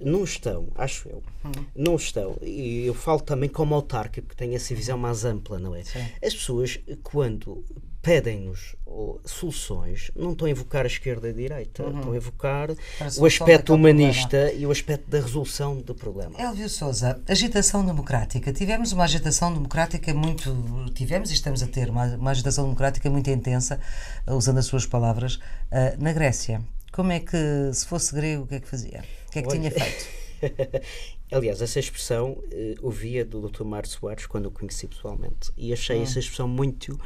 não 0.00 0.24
estão, 0.24 0.68
acho 0.74 1.08
eu, 1.08 1.22
não 1.74 1.96
estão, 1.96 2.36
e 2.42 2.86
eu 2.86 2.94
falo 2.94 3.20
também 3.20 3.48
como 3.48 3.74
autarca, 3.74 4.20
porque 4.20 4.36
tenho 4.36 4.54
essa 4.54 4.74
visão 4.74 4.98
mais 4.98 5.24
ampla, 5.24 5.58
não 5.58 5.74
é? 5.74 5.82
Sim. 5.82 6.04
As 6.22 6.34
pessoas, 6.34 6.78
quando 7.02 7.64
pedem-nos 8.06 8.76
soluções, 9.24 10.12
não 10.14 10.30
estão 10.30 10.46
a 10.46 10.50
evocar 10.50 10.84
a 10.84 10.86
esquerda 10.86 11.26
e 11.26 11.30
a 11.30 11.34
direita, 11.34 11.82
estão 11.82 12.12
a 12.12 12.16
evocar 12.16 12.70
a 12.70 13.20
o 13.20 13.26
aspecto 13.26 13.74
humanista 13.74 14.52
e 14.52 14.64
o 14.64 14.70
aspecto 14.70 15.10
da 15.10 15.18
resolução 15.18 15.80
do 15.80 15.92
problema. 15.92 16.40
Elvio 16.40 16.68
Souza, 16.68 17.20
agitação 17.26 17.84
democrática. 17.84 18.52
Tivemos 18.52 18.92
uma 18.92 19.02
agitação 19.02 19.52
democrática 19.52 20.14
muito. 20.14 20.54
Tivemos 20.94 21.30
e 21.30 21.34
estamos 21.34 21.64
a 21.64 21.66
ter 21.66 21.90
uma, 21.90 22.06
uma 22.14 22.30
agitação 22.30 22.62
democrática 22.62 23.10
muito 23.10 23.28
intensa, 23.28 23.80
usando 24.24 24.58
as 24.58 24.66
suas 24.66 24.86
palavras, 24.86 25.34
uh, 25.34 25.98
na 25.98 26.12
Grécia. 26.12 26.62
Como 26.92 27.10
é 27.10 27.18
que, 27.18 27.36
se 27.72 27.84
fosse 27.86 28.14
grego, 28.14 28.44
o 28.44 28.46
que 28.46 28.54
é 28.54 28.60
que 28.60 28.68
fazia? 28.68 29.02
Que 29.36 29.40
é 29.40 29.42
que 29.42 29.48
Olha- 29.48 29.58
tinha 29.58 29.70
feito? 29.70 30.06
Aliás, 31.30 31.60
essa 31.60 31.78
expressão 31.80 32.38
eh, 32.50 32.74
ouvia 32.80 33.24
do 33.24 33.48
Dr. 33.48 33.64
Mário 33.64 33.88
Soares 33.88 34.26
quando 34.26 34.46
o 34.46 34.50
conheci 34.50 34.86
pessoalmente 34.86 35.50
e 35.56 35.70
Hum. 35.70 35.72
achei 35.74 36.00
essa 36.02 36.18
expressão 36.18 36.46
muito 36.48 36.98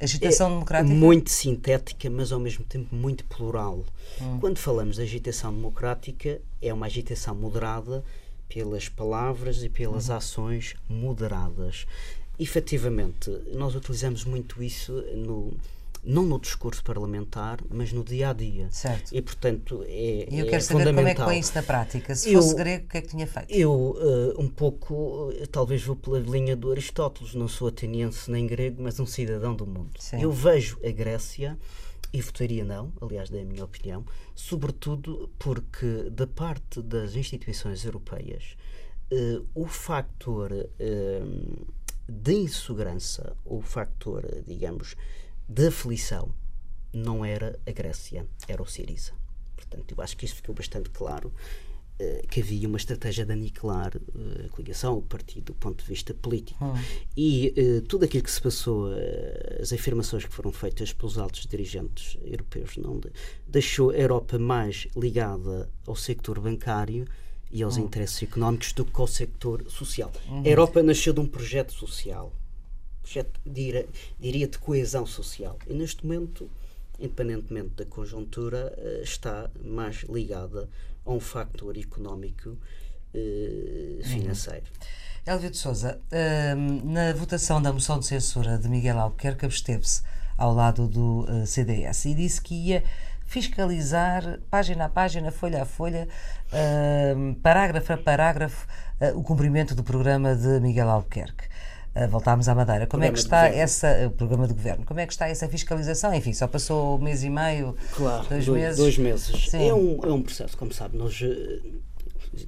Agitação 0.00 0.50
democrática? 0.50 0.94
muito 0.94 1.30
sintética, 1.30 2.08
mas 2.08 2.30
ao 2.30 2.38
mesmo 2.38 2.64
tempo 2.64 2.94
muito 2.94 3.24
plural. 3.24 3.84
Hum. 4.20 4.38
Quando 4.40 4.58
falamos 4.58 4.96
de 4.96 5.02
agitação 5.02 5.52
democrática, 5.52 6.40
é 6.62 6.72
uma 6.72 6.86
agitação 6.86 7.34
moderada 7.34 8.04
pelas 8.48 8.88
palavras 8.88 9.62
e 9.62 9.68
pelas 9.68 10.08
Uhum. 10.08 10.16
ações 10.16 10.74
moderadas. 10.88 11.86
Efetivamente, 12.38 13.30
nós 13.52 13.74
utilizamos 13.74 14.24
muito 14.24 14.62
isso 14.62 14.92
no 15.16 15.52
não 16.04 16.22
no 16.22 16.38
discurso 16.38 16.82
parlamentar, 16.82 17.58
mas 17.70 17.92
no 17.92 18.02
dia 18.04 18.30
a 18.30 18.32
dia. 18.32 18.68
Certo. 18.70 19.14
E 19.14 19.20
portanto 19.20 19.84
é, 19.86 20.26
E 20.30 20.38
eu 20.38 20.46
é 20.46 20.50
quero 20.50 20.62
saber 20.62 20.94
como 20.94 21.08
é 21.08 21.14
que 21.14 21.22
põe 21.22 21.38
isso 21.38 21.52
na 21.54 21.62
prática. 21.62 22.14
Se 22.14 22.32
Eu- 22.32 22.42
fosse 22.42 22.54
grego, 22.54 22.84
o 22.86 22.88
que 22.88 22.98
é 22.98 23.00
que 23.02 23.08
tinha 23.08 23.26
feito? 23.26 23.50
Eu, 23.50 23.96
eh, 24.00 24.40
um 24.40 24.48
pouco, 24.48 25.32
eh, 25.38 25.46
talvez 25.46 25.82
vou 25.82 25.96
pela 25.96 26.18
linha 26.18 26.56
do 26.56 26.70
Aristóteles, 26.70 27.34
não 27.34 27.48
sou 27.48 27.68
ateniense 27.68 28.30
nem 28.30 28.46
grego, 28.46 28.82
mas 28.82 28.98
um 29.00 29.06
cidadão 29.06 29.54
do 29.54 29.66
mundo. 29.66 29.90
Sim. 29.98 30.20
Eu 30.22 30.32
vejo 30.32 30.78
a 30.84 30.90
Grécia, 30.90 31.58
e 32.12 32.20
votaria 32.22 32.64
não, 32.64 32.92
aliás, 33.02 33.28
da 33.28 33.42
minha 33.44 33.64
opinião, 33.64 34.04
sobretudo 34.34 35.30
porque, 35.38 36.08
da 36.10 36.26
parte 36.26 36.80
das 36.80 37.14
instituições 37.14 37.84
europeias, 37.84 38.56
eh, 39.10 39.40
o 39.54 39.66
factor 39.66 40.50
eh, 40.78 41.22
de 42.08 42.32
insegurança, 42.32 43.36
o 43.44 43.60
factor, 43.60 44.24
eh, 44.24 44.42
digamos, 44.46 44.96
de 45.48 45.66
aflição, 45.68 46.32
não 46.92 47.24
era 47.24 47.58
a 47.66 47.70
Grécia, 47.72 48.26
era 48.46 48.62
o 48.62 48.66
Siriza. 48.66 49.12
Portanto, 49.56 49.94
eu 49.96 50.02
acho 50.02 50.16
que 50.16 50.24
isso 50.24 50.34
ficou 50.36 50.54
bastante 50.54 50.88
claro 50.90 51.32
eh, 51.98 52.22
que 52.30 52.40
havia 52.40 52.66
uma 52.68 52.76
estratégia 52.78 53.24
de 53.26 53.32
aniquilar 53.32 53.92
eh, 53.96 54.46
a 54.46 54.48
coligação, 54.50 54.96
o 54.96 55.02
partido, 55.02 55.46
do 55.46 55.54
ponto 55.54 55.82
de 55.82 55.88
vista 55.88 56.14
político. 56.14 56.64
E 57.16 57.52
eh, 57.56 57.80
tudo 57.88 58.04
aquilo 58.04 58.22
que 58.24 58.30
se 58.30 58.40
passou, 58.40 58.92
eh, 58.92 59.58
as 59.60 59.72
afirmações 59.72 60.24
que 60.24 60.32
foram 60.32 60.52
feitas 60.52 60.92
pelos 60.92 61.18
altos 61.18 61.46
dirigentes 61.46 62.16
europeus, 62.24 62.76
não 62.76 62.98
de- 62.98 63.10
deixou 63.46 63.90
a 63.90 63.96
Europa 63.96 64.38
mais 64.38 64.86
ligada 64.96 65.68
ao 65.86 65.96
sector 65.96 66.38
bancário 66.40 67.04
e 67.50 67.62
aos 67.62 67.76
interesses 67.78 68.22
económicos 68.22 68.72
do 68.74 68.84
que 68.84 69.00
ao 69.00 69.06
sector 69.06 69.64
social. 69.70 70.12
A 70.44 70.48
Europa 70.48 70.82
nasceu 70.82 71.12
de 71.12 71.20
um 71.20 71.26
projeto 71.26 71.72
social 71.72 72.32
projeto, 73.08 73.40
dira- 73.44 73.86
diria, 74.20 74.46
de 74.46 74.58
coesão 74.58 75.06
social. 75.06 75.58
E 75.66 75.72
neste 75.72 76.04
momento, 76.06 76.50
independentemente 76.98 77.70
da 77.76 77.84
conjuntura, 77.86 78.74
eh, 78.76 79.00
está 79.02 79.50
mais 79.64 80.02
ligada 80.08 80.68
a 81.06 81.10
um 81.12 81.20
factor 81.20 81.76
económico 81.78 82.56
eh, 83.14 84.00
financeiro. 84.04 84.64
Elvio 85.26 85.50
de 85.50 85.56
Souza, 85.56 85.98
hum, 86.56 86.92
na 86.92 87.12
votação 87.14 87.60
da 87.60 87.72
moção 87.72 87.98
de 87.98 88.06
censura 88.06 88.58
de 88.58 88.68
Miguel 88.68 88.98
Albuquerque, 88.98 89.46
absteve-se 89.46 90.02
ao 90.36 90.54
lado 90.54 90.86
do 90.86 91.26
eh, 91.28 91.46
CDS 91.46 92.04
e 92.06 92.14
disse 92.14 92.40
que 92.40 92.54
ia 92.54 92.84
fiscalizar, 93.24 94.40
página 94.50 94.86
a 94.86 94.88
página, 94.88 95.30
folha 95.30 95.62
a 95.62 95.66
folha, 95.66 96.08
hum, 97.16 97.34
parágrafo 97.42 97.92
a 97.92 97.96
parágrafo, 97.98 98.66
eh, 99.00 99.12
o 99.12 99.22
cumprimento 99.22 99.74
do 99.74 99.82
programa 99.84 100.34
de 100.34 100.60
Miguel 100.60 100.88
Albuquerque. 100.88 101.47
Voltámos 102.06 102.48
à 102.48 102.54
Madeira. 102.54 102.86
Como 102.86 103.02
é 103.04 103.10
que 103.10 103.18
está 103.18 103.46
essa, 103.48 104.06
o 104.06 104.10
programa 104.10 104.46
de 104.46 104.54
governo, 104.54 104.84
como 104.84 105.00
é 105.00 105.06
que 105.06 105.12
está 105.12 105.28
essa 105.28 105.48
fiscalização? 105.48 106.14
Enfim, 106.14 106.32
só 106.32 106.46
passou 106.46 106.96
um 106.98 107.02
mês 107.02 107.24
e 107.24 107.30
meio, 107.30 107.74
dois 108.28 108.46
do- 108.46 108.52
meses. 108.52 108.76
Dois 108.78 108.98
meses. 108.98 109.52
É 109.54 109.72
um, 109.74 109.98
é 110.04 110.12
um 110.12 110.22
processo, 110.22 110.56
como 110.56 110.72
sabe, 110.72 110.96
nós 110.96 111.18
eh, 111.22 111.60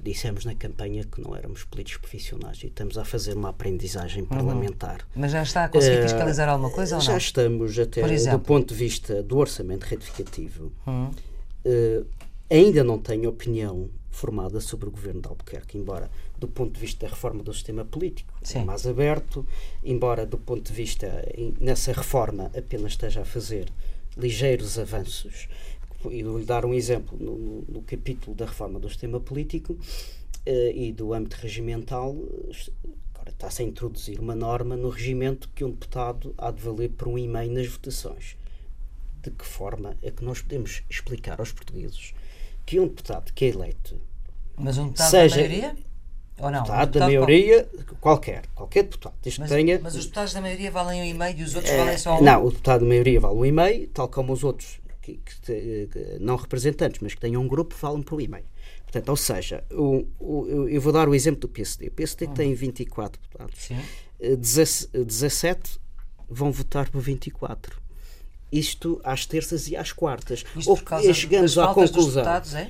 dissemos 0.01 0.45
na 0.45 0.55
campanha 0.55 1.03
que 1.03 1.19
não 1.21 1.35
éramos 1.35 1.63
políticos 1.65 2.01
profissionais 2.01 2.61
e 2.63 2.67
estamos 2.67 2.97
a 2.97 3.03
fazer 3.03 3.33
uma 3.35 3.49
aprendizagem 3.49 4.23
parlamentar. 4.23 4.99
Mas 5.15 5.31
já 5.31 5.43
está 5.43 5.65
a 5.65 5.69
conseguir 5.69 5.97
Eh, 5.97 6.03
fiscalizar 6.03 6.47
alguma 6.47 6.69
coisa 6.71 6.95
ou 6.95 7.01
Já 7.01 7.11
não? 7.11 7.17
estamos 7.17 7.77
até 7.77 8.01
do 8.31 8.39
ponto 8.39 8.73
de 8.73 8.79
vista 8.79 9.21
do 9.23 9.37
orçamento 9.37 9.83
retificativo. 9.83 10.71
Hum. 10.87 11.09
eh, 11.65 12.03
ainda 12.49 12.83
não 12.83 12.97
tenho 12.97 13.29
opinião 13.29 13.89
formada 14.11 14.59
sobre 14.61 14.87
o 14.89 14.91
governo 14.91 15.21
de 15.21 15.27
Albuquerque, 15.29 15.77
embora 15.77 16.11
do 16.37 16.47
ponto 16.47 16.73
de 16.73 16.79
vista 16.79 17.05
da 17.05 17.11
reforma 17.13 17.41
do 17.41 17.53
sistema 17.53 17.83
político 17.85 18.33
Sim. 18.43 18.65
mais 18.65 18.85
aberto, 18.85 19.45
embora 19.83 20.25
do 20.25 20.37
ponto 20.37 20.67
de 20.67 20.73
vista 20.73 21.07
nessa 21.59 21.93
reforma 21.93 22.51
apenas 22.57 22.91
esteja 22.91 23.21
a 23.21 23.25
fazer 23.25 23.67
ligeiros 24.17 24.77
avanços. 24.77 25.47
E 26.09 26.23
vou-lhe 26.23 26.45
dar 26.45 26.65
um 26.65 26.73
exemplo 26.73 27.17
no, 27.19 27.37
no- 27.37 27.65
no 27.69 27.81
capítulo 27.83 28.35
da 28.35 28.45
reforma 28.45 28.79
do 28.79 28.89
sistema 28.89 29.19
político 29.19 29.77
eh, 30.45 30.71
e 30.75 30.91
do 30.91 31.13
âmbito 31.13 31.37
regimental. 31.39 32.15
Agora 33.13 33.29
está-se 33.29 33.61
a 33.61 33.65
introduzir 33.65 34.19
uma 34.19 34.33
norma 34.35 34.75
no 34.75 34.89
regimento 34.89 35.47
que 35.55 35.63
um 35.63 35.69
deputado 35.69 36.33
há 36.37 36.49
de 36.51 36.59
valer 36.61 36.89
por 36.89 37.07
um 37.07 37.17
e-mail 37.17 37.51
nas 37.51 37.67
votações. 37.67 38.35
De 39.21 39.29
que 39.29 39.45
forma 39.45 39.95
é 40.01 40.09
que 40.09 40.23
nós 40.23 40.41
podemos 40.41 40.81
explicar 40.89 41.39
aos 41.39 41.51
portugueses 41.51 42.15
que 42.65 42.79
um 42.79 42.87
deputado 42.87 43.31
que 43.33 43.45
é 43.45 43.47
eleito, 43.49 43.99
Mas 44.57 44.77
um 44.77 44.85
deputado 44.85 45.09
Seja- 45.11 45.35
da 45.35 45.41
maioria? 45.41 45.75
Ou 46.39 46.49
não? 46.51 46.59
Um 46.59 46.63
deputado 46.63 46.77
da 46.77 46.85
deputado 46.85 47.07
maioria, 47.11 47.69
qualquer, 47.99 48.41
qualquer 48.55 48.83
deputado, 48.83 49.13
desde 49.21 49.39
Mas, 49.41 49.49
que 49.49 49.55
tenha. 49.55 49.79
mas 49.81 49.95
os 49.95 50.03
deputados 50.05 50.33
da 50.33 50.41
maioria 50.41 50.71
valem 50.71 51.01
um 51.01 51.05
e-mail 51.05 51.39
e 51.39 51.43
os 51.43 51.55
outros 51.55 51.71
Eh, 51.73 51.77
valem 51.77 51.97
só 51.97 52.17
um? 52.19 52.23
Não, 52.23 52.45
o 52.45 52.49
deputado 52.49 52.81
da 52.81 52.87
maioria 52.87 53.19
vale 53.19 53.35
um 53.35 53.45
e-mail, 53.45 53.87
tal 53.89 54.07
como 54.07 54.33
os 54.33 54.43
outros, 54.43 54.79
que, 55.01 55.13
que 55.17 55.87
que 55.91 56.17
não 56.19 56.35
representantes, 56.35 56.99
mas 57.01 57.13
que 57.13 57.21
tenham 57.21 57.41
um 57.41 57.47
grupo, 57.47 57.73
falam 57.75 58.01
por 58.01 58.19
e-mail. 58.21 58.45
Portanto, 58.83 59.09
ou 59.09 59.15
seja, 59.15 59.63
o, 59.71 60.05
o- 60.19 60.67
eu- 60.67 60.81
vou 60.81 60.91
dar 60.91 61.07
o 61.07 61.15
exemplo 61.15 61.41
do 61.41 61.47
PSD. 61.47 61.87
O 61.87 61.91
PSD 61.91 62.27
tem 62.27 62.53
24 62.53 63.21
deputados. 63.21 63.59
Sim. 63.59 63.77
Eh, 64.19 64.35
17 64.35 64.89
17 65.05 65.79
vão 66.29 66.51
votar 66.51 66.89
por 66.89 67.01
24. 67.01 67.79
Isto 68.51 68.99
às 69.03 69.25
terças 69.25 69.67
e 69.69 69.75
às 69.75 69.91
quartas. 69.91 70.43
Isto 70.55 70.69
Ou 70.69 70.77
por 70.77 71.01
que 71.01 71.13
chegamos 71.13 71.57
à 71.57 71.67
conclusão. 71.73 72.23
deputados, 72.23 72.53
é? 72.53 72.69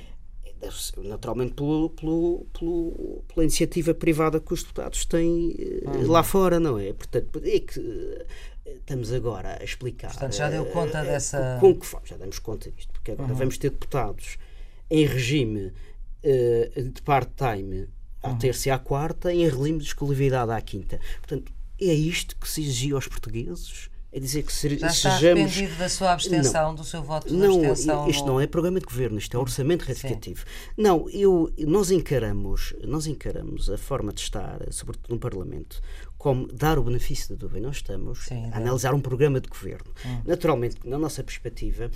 naturalmente 1.04 1.54
pelo, 1.54 1.90
pelo, 1.90 2.46
pelo, 2.56 3.24
pela 3.28 3.44
iniciativa 3.44 3.92
privada 3.92 4.40
que 4.40 4.52
os 4.52 4.62
deputados 4.62 5.04
têm 5.04 5.56
uhum. 5.84 6.10
lá 6.10 6.22
fora, 6.22 6.60
não 6.60 6.78
é? 6.78 6.92
Portanto, 6.92 7.42
é 7.44 7.58
que 7.58 7.80
eh, 8.64 8.76
estamos 8.76 9.12
agora 9.12 9.58
a 9.60 9.64
explicar. 9.64 10.10
Portanto, 10.10 10.36
já 10.36 10.48
deu 10.48 10.64
conta 10.66 11.02
uh, 11.02 11.04
dessa. 11.04 11.58
Com 11.60 11.74
que 11.74 11.86
já 12.04 12.16
damos 12.16 12.38
conta 12.38 12.70
disto, 12.70 12.92
porque 12.92 13.12
agora 13.12 13.32
uhum. 13.32 13.38
vamos 13.38 13.58
ter 13.58 13.70
deputados 13.70 14.38
em 14.88 15.04
regime 15.04 15.72
uh, 16.22 16.82
de 16.82 17.02
part-time 17.02 17.88
à 18.22 18.30
uhum. 18.30 18.38
terça 18.38 18.68
e 18.68 18.70
à 18.70 18.78
quarta 18.78 19.32
em 19.32 19.48
regime 19.48 19.78
de 19.78 19.84
exclusividade 19.84 20.52
à 20.52 20.60
quinta. 20.60 21.00
Portanto, 21.18 21.52
é 21.80 21.92
isto 21.92 22.36
que 22.36 22.48
se 22.48 22.60
exigia 22.62 22.94
aos 22.94 23.08
portugueses 23.08 23.90
é 24.12 24.20
dizer 24.20 24.42
que 24.42 24.52
se, 24.52 24.76
Já 24.76 24.88
está 24.88 25.18
sejamos. 25.18 25.78
da 25.78 25.88
sua 25.88 26.12
abstenção, 26.12 26.68
não, 26.68 26.74
do 26.74 26.84
seu 26.84 27.02
voto 27.02 27.28
de 27.28 27.34
não, 27.34 27.64
abstenção. 27.64 28.08
Isto 28.08 28.26
não 28.26 28.38
é 28.38 28.46
programa 28.46 28.78
de 28.78 28.84
governo, 28.84 29.18
isto 29.18 29.34
é 29.34 29.40
orçamento 29.40 29.86
retificativo. 29.86 30.40
Sim. 30.40 30.46
Não, 30.76 31.08
eu, 31.08 31.50
nós, 31.60 31.90
encaramos, 31.90 32.74
nós 32.84 33.06
encaramos 33.06 33.70
a 33.70 33.78
forma 33.78 34.12
de 34.12 34.20
estar, 34.20 34.60
sobretudo 34.70 35.14
no 35.14 35.18
Parlamento, 35.18 35.80
como 36.18 36.46
dar 36.46 36.78
o 36.78 36.84
benefício 36.84 37.30
da 37.30 37.36
dúvida. 37.36 37.66
Nós 37.66 37.76
estamos 37.76 38.26
Sim, 38.26 38.50
a 38.52 38.58
analisar 38.58 38.92
um 38.92 39.00
programa 39.00 39.40
de 39.40 39.48
governo. 39.48 39.90
Hum. 40.04 40.20
Naturalmente, 40.26 40.76
na 40.84 40.98
nossa 40.98 41.24
perspectiva, 41.24 41.90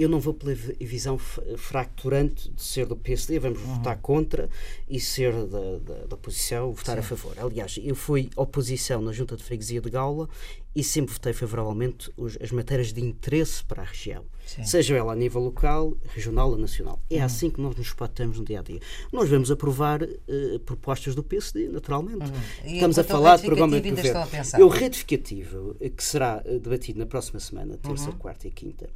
eu 0.00 0.08
não 0.08 0.18
vou 0.18 0.32
pela 0.32 0.54
visão 0.54 1.18
fracturante 1.18 2.50
de 2.50 2.62
ser 2.62 2.86
do 2.86 2.96
PSD, 2.96 3.38
vamos 3.38 3.60
uhum. 3.60 3.74
votar 3.74 3.98
contra 3.98 4.48
e 4.88 4.98
ser 4.98 5.32
da, 5.46 5.78
da, 5.78 6.06
da 6.06 6.14
oposição, 6.14 6.72
votar 6.72 6.96
Sim. 6.96 7.00
a 7.00 7.02
favor. 7.02 7.34
Aliás, 7.38 7.78
eu 7.82 7.94
fui 7.94 8.30
oposição 8.34 9.02
na 9.02 9.12
Junta 9.12 9.36
de 9.36 9.44
Freguesia 9.44 9.78
de 9.78 9.90
Gaula 9.90 10.26
e 10.74 10.82
sempre 10.82 11.12
votei 11.12 11.34
favoravelmente 11.34 12.10
os, 12.16 12.38
as 12.40 12.50
matérias 12.50 12.94
de 12.94 13.04
interesse 13.04 13.62
para 13.62 13.82
a 13.82 13.84
região, 13.84 14.24
Sim. 14.46 14.64
seja 14.64 14.96
ela 14.96 15.12
a 15.12 15.16
nível 15.16 15.42
local, 15.42 15.94
regional 16.14 16.50
ou 16.50 16.56
nacional. 16.56 16.98
É 17.10 17.18
uhum. 17.18 17.24
assim 17.24 17.50
que 17.50 17.60
nós 17.60 17.76
nos 17.76 17.92
patamos 17.92 18.38
no 18.38 18.44
dia 18.44 18.60
a 18.60 18.62
dia. 18.62 18.80
Nós 19.12 19.28
vamos 19.28 19.50
aprovar 19.50 20.02
uh, 20.02 20.58
propostas 20.60 21.14
do 21.14 21.22
PSD, 21.22 21.68
naturalmente. 21.68 22.24
Uhum. 22.24 22.72
Estamos 22.72 22.98
a 22.98 23.04
falar 23.04 23.36
de 23.36 23.42
programa 23.44 23.78
de 23.78 23.90
governo. 23.90 24.26
E 24.58 24.62
o 24.62 24.68
retificativo, 24.68 25.76
eh, 25.78 25.90
que 25.90 26.02
será 26.02 26.40
eh, 26.46 26.58
debatido 26.58 26.98
na 26.98 27.06
próxima 27.06 27.38
semana, 27.38 27.76
terça, 27.76 28.08
uhum. 28.08 28.16
quarta 28.16 28.48
e 28.48 28.50
quinta 28.50 28.88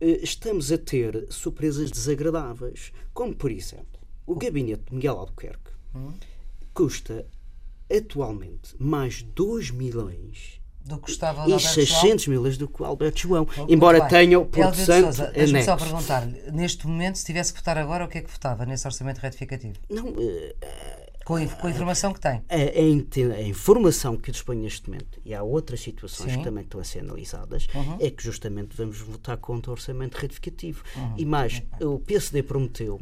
estamos 0.00 0.70
a 0.72 0.78
ter 0.78 1.26
surpresas 1.30 1.90
desagradáveis, 1.90 2.92
como 3.12 3.34
por 3.34 3.50
exemplo, 3.50 4.00
o 4.26 4.34
gabinete 4.34 4.84
de 4.88 4.94
Miguel 4.94 5.18
Albuquerque 5.18 5.70
hum? 5.94 6.12
custa 6.72 7.26
atualmente 7.90 8.74
mais 8.78 9.22
2 9.22 9.70
milhões 9.70 10.60
do 10.88 10.98
que 10.98 11.10
estava 11.10 11.48
e 11.48 11.60
600 11.60 12.28
milhões 12.28 12.56
do 12.56 12.66
que 12.66 12.82
o 12.82 12.84
Alberto 12.84 13.20
João, 13.20 13.46
embora 13.68 14.08
tenha 14.08 14.38
o 14.40 14.46
Porto 14.46 14.76
Santo 14.76 15.04
Sousa, 15.04 15.30
Deixa-me 15.32 15.62
só 15.62 15.76
perguntar, 15.76 16.26
neste 16.26 16.86
momento, 16.86 17.18
se 17.18 17.26
tivesse 17.26 17.52
que 17.52 17.58
votar 17.58 17.76
agora, 17.76 18.04
o 18.04 18.08
que 18.08 18.18
é 18.18 18.22
que 18.22 18.30
votava 18.30 18.64
nesse 18.64 18.86
orçamento 18.86 19.18
retificativo? 19.18 19.78
Não, 19.90 20.08
uh, 20.08 20.54
com 21.28 21.36
a, 21.36 21.46
com 21.46 21.66
a 21.66 21.70
informação 21.70 22.14
que 22.14 22.20
tem. 22.20 22.42
A, 22.48 22.54
a, 22.54 23.36
a, 23.36 23.42
informação 23.42 24.16
que 24.16 24.32
dispõe 24.32 24.56
neste 24.56 24.88
momento, 24.88 25.20
e 25.26 25.34
há 25.34 25.42
outras 25.42 25.78
situações 25.82 26.32
Sim. 26.32 26.38
que 26.38 26.44
também 26.44 26.64
estão 26.64 26.80
a 26.80 26.84
ser 26.84 27.00
analisadas, 27.00 27.66
uhum. 27.74 27.98
é 28.00 28.10
que 28.10 28.24
justamente 28.24 28.74
vamos 28.74 28.98
votar 28.98 29.36
contra 29.36 29.70
o 29.70 29.74
orçamento 29.74 30.14
retificativo. 30.14 30.82
Uhum. 30.96 31.14
E 31.18 31.26
mais, 31.26 31.62
uhum. 31.82 31.96
o 31.96 32.00
PSD 32.00 32.42
prometeu 32.42 32.98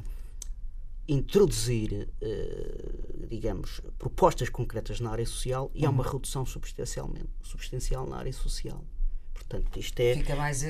introduzir, 1.07 2.09
uh, 2.21 3.27
digamos, 3.29 3.81
propostas 3.97 4.49
concretas 4.49 4.99
na 4.99 5.11
área 5.11 5.25
social 5.25 5.71
e 5.73 5.87
há 5.87 5.91
uma 5.91 6.05
uhum. 6.05 6.11
redução 6.11 6.45
substancialmente, 6.45 7.29
substancial 7.45 8.09
na 8.09 8.17
área 8.17 8.33
social. 8.33 8.85
Portanto, 9.49 9.79
isto 9.79 10.01
é, 10.01 10.17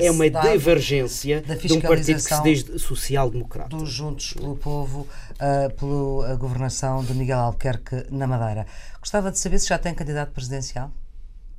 é 0.00 0.10
uma 0.10 0.28
divergência 0.28 1.40
de 1.40 1.72
um 1.72 1.80
partido 1.80 2.22
que 2.22 2.34
se 2.34 2.42
diz 2.42 2.82
social-democrata. 2.82 3.74
Dos 3.74 3.88
Juntos 3.90 4.34
pelo 4.34 4.54
Povo, 4.54 5.08
uh, 5.32 5.74
pela 5.74 6.36
governação 6.36 7.02
de 7.02 7.14
Miguel 7.14 7.38
Albuquerque 7.38 8.04
na 8.10 8.26
Madeira. 8.26 8.66
Gostava 9.00 9.32
de 9.32 9.38
saber 9.38 9.58
se 9.60 9.68
já 9.68 9.78
tem 9.78 9.94
candidato 9.94 10.30
presidencial? 10.32 10.92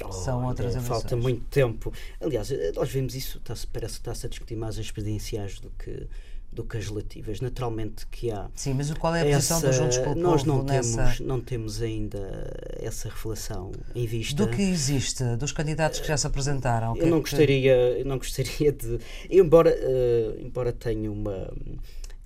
Oh, 0.04 0.12
São 0.12 0.46
outras 0.46 0.76
eleições. 0.76 0.88
Falta 0.88 1.16
muito 1.16 1.44
tempo. 1.46 1.92
Aliás, 2.22 2.50
nós 2.76 2.92
vemos 2.92 3.16
isso, 3.16 3.40
está 3.40 3.56
parece 3.74 3.96
que 3.96 4.02
está-se 4.02 4.28
a 4.28 4.30
discutir 4.30 4.56
mais 4.56 4.78
as 4.78 4.92
presidenciais 4.92 5.60
do 5.60 5.72
que 5.72 6.08
do 6.58 6.64
que 6.64 6.76
as 6.76 6.88
relativas. 6.88 7.40
Naturalmente 7.40 8.08
que 8.08 8.32
há. 8.32 8.50
Sim, 8.56 8.74
mas 8.74 8.92
qual 8.96 9.16
é 9.16 9.22
a 9.22 9.36
posição 9.36 9.62
dos 9.62 9.76
Juntos 9.76 9.98
pelo 10.00 10.16
Nós 10.16 10.44
não, 10.44 10.64
nessa... 10.64 10.98
temos, 10.98 11.20
não 11.20 11.40
temos 11.40 11.82
ainda 11.84 12.20
essa 12.82 13.10
reflexão 13.10 13.72
em 13.94 14.08
vista. 14.08 14.44
Do 14.44 14.50
que 14.50 14.62
existe, 14.64 15.24
dos 15.36 15.52
candidatos 15.52 16.00
que 16.00 16.08
já 16.08 16.18
se 16.18 16.26
apresentaram. 16.26 16.98
Eu 16.98 17.08
não, 17.08 17.18
é 17.18 17.22
gostaria, 17.22 17.76
eu 18.00 18.06
não 18.06 18.18
gostaria 18.18 18.72
de. 18.72 19.00
Embora, 19.30 19.70
uh, 19.70 20.42
embora 20.42 20.74
tenha 20.74 21.12
uma 21.12 21.54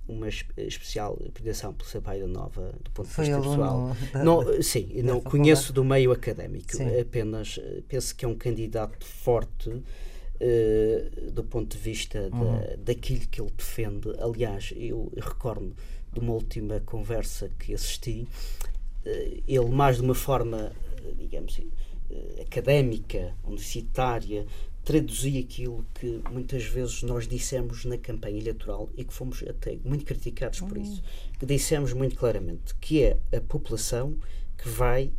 uma 0.07 0.27
especial 0.27 1.15
predação 1.33 1.73
pelo 1.73 1.87
seu 1.87 2.01
pai 2.01 2.19
da 2.19 2.27
Nova 2.27 2.73
do 2.83 2.91
ponto 2.91 3.07
de 3.07 3.13
Foi 3.13 3.25
vista 3.25 3.39
pessoal. 3.39 3.95
Da, 4.11 4.23
não, 4.23 4.61
sim, 4.61 5.01
não 5.03 5.21
conheço 5.21 5.71
do 5.71 5.85
meio 5.85 6.11
académico, 6.11 6.75
sim. 6.75 6.99
apenas 6.99 7.57
eh, 7.63 7.81
penso 7.87 8.13
que 8.13 8.25
é 8.25 8.27
um 8.27 8.35
candidato 8.35 9.05
forte 9.05 9.71
uh, 10.41 11.31
do 11.31 11.43
ponto 11.43 11.77
de 11.77 11.81
vista 11.81 12.29
uhum. 12.33 12.59
da, 12.59 12.75
daquilo 12.77 13.27
que 13.27 13.41
ele 13.41 13.51
defende. 13.55 14.09
Aliás, 14.19 14.73
eu 14.75 15.11
recordo 15.15 15.75
de 16.11 16.19
uma 16.19 16.33
última 16.33 16.79
conversa 16.81 17.49
que 17.59 17.73
assisti, 17.73 18.27
uh, 19.05 19.43
ele, 19.47 19.69
mais 19.69 19.97
de 19.97 20.01
uma 20.01 20.15
forma, 20.15 20.71
digamos, 21.17 21.57
uh, 21.59 22.41
académica, 22.41 23.33
universitária, 23.43 24.45
traduzia 24.83 25.39
aquilo 25.39 25.85
que 25.93 26.21
muitas 26.31 26.63
vezes 26.63 27.03
nós 27.03 27.27
dissemos 27.27 27.85
na 27.85 27.99
campanha 27.99 28.39
eleitoral 28.39 28.89
e 28.97 29.03
que 29.03 29.13
fomos 29.13 29.43
até 29.47 29.77
muito 29.85 30.03
criticados 30.03 30.59
por 30.59 30.75
uhum. 30.75 30.83
isso, 30.83 31.03
que 31.37 31.45
dissemos 31.45 31.93
muito 31.93 32.15
claramente 32.15 32.73
que 32.81 33.03
é 33.03 33.17
a 33.31 33.39
população 33.41 34.17
que 34.57 34.67
vai 34.67 35.11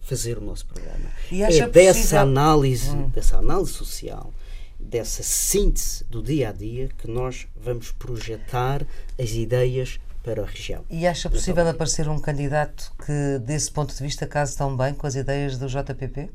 fazer 0.00 0.38
o 0.38 0.40
nosso 0.40 0.66
programa. 0.66 1.10
E 1.30 1.42
é 1.42 1.68
dessa 1.68 2.20
análise, 2.20 2.90
hum. 2.90 3.08
dessa 3.10 3.36
análise 3.36 3.72
social, 3.72 4.32
dessa 4.78 5.22
síntese 5.22 6.04
do 6.04 6.22
dia 6.22 6.50
a 6.50 6.52
dia 6.52 6.88
que 6.98 7.10
nós 7.10 7.46
vamos 7.56 7.90
projetar 7.90 8.86
as 9.18 9.30
ideias 9.30 9.98
para 10.22 10.42
a 10.42 10.46
região. 10.46 10.84
E 10.90 11.06
acha 11.06 11.28
possível 11.28 11.62
então, 11.62 11.72
aparecer 11.74 12.08
um 12.08 12.18
candidato 12.18 12.92
que, 13.04 13.38
desse 13.40 13.70
ponto 13.70 13.94
de 13.94 14.02
vista, 14.02 14.26
case 14.26 14.56
tão 14.56 14.76
bem 14.76 14.94
com 14.94 15.06
as 15.06 15.14
ideias 15.14 15.58
do 15.58 15.66
JPP? 15.66 16.30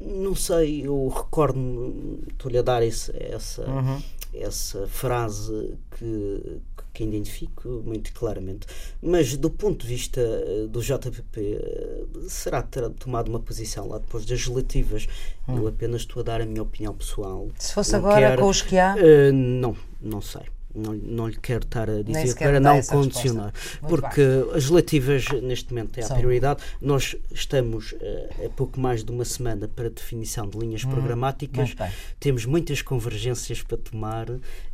Não 0.00 0.34
sei, 0.34 0.86
eu 0.86 1.08
recordo-me, 1.08 2.24
estou-lhe 2.28 2.58
a 2.58 2.62
dar 2.62 2.82
esse, 2.82 3.12
essa, 3.16 3.62
uhum. 3.62 4.02
Essa 4.34 4.86
frase 4.86 5.74
que, 5.96 6.60
que 6.92 7.04
identifico 7.04 7.82
muito 7.84 8.12
claramente. 8.12 8.66
Mas 9.02 9.36
do 9.36 9.50
ponto 9.50 9.82
de 9.82 9.94
vista 9.94 10.20
eh, 10.20 10.66
do 10.68 10.80
JPP, 10.80 11.40
eh, 11.40 12.04
será 12.28 12.62
tomado 12.62 13.28
uma 13.28 13.40
posição 13.40 13.88
lá 13.88 13.98
depois 13.98 14.24
das 14.24 14.46
relativas? 14.46 15.06
Hum. 15.48 15.58
Eu 15.58 15.68
apenas 15.68 16.02
estou 16.02 16.20
a 16.20 16.24
dar 16.24 16.40
a 16.40 16.46
minha 16.46 16.62
opinião 16.62 16.94
pessoal. 16.94 17.48
Se 17.58 17.72
fosse 17.72 17.92
não 17.92 18.00
agora 18.00 18.28
quero, 18.28 18.42
com 18.42 18.48
os 18.48 18.62
que 18.62 18.78
há? 18.78 18.94
Uh, 18.94 19.32
não, 19.32 19.76
não 20.00 20.20
sei. 20.20 20.42
Não, 20.74 20.92
não 20.92 21.28
lhe 21.28 21.36
quero 21.36 21.64
estar 21.64 21.88
a 21.88 22.02
dizer 22.02 22.34
para 22.36 22.58
não 22.58 22.82
condicionar, 22.82 23.52
porque 23.88 24.20
as 24.54 24.68
relativas 24.68 25.24
neste 25.42 25.72
momento 25.72 25.98
é 25.98 26.04
a 26.04 26.14
prioridade. 26.14 26.62
Nós 26.80 27.16
estamos 27.30 27.92
uh, 27.92 28.46
a 28.46 28.48
pouco 28.50 28.80
mais 28.80 29.04
de 29.04 29.10
uma 29.12 29.24
semana 29.24 29.68
para 29.68 29.88
definição 29.88 30.48
de 30.48 30.58
linhas 30.58 30.84
hum, 30.84 30.90
programáticas, 30.90 31.74
temos 32.18 32.44
muitas 32.44 32.82
convergências 32.82 33.62
para 33.62 33.76
tomar 33.76 34.26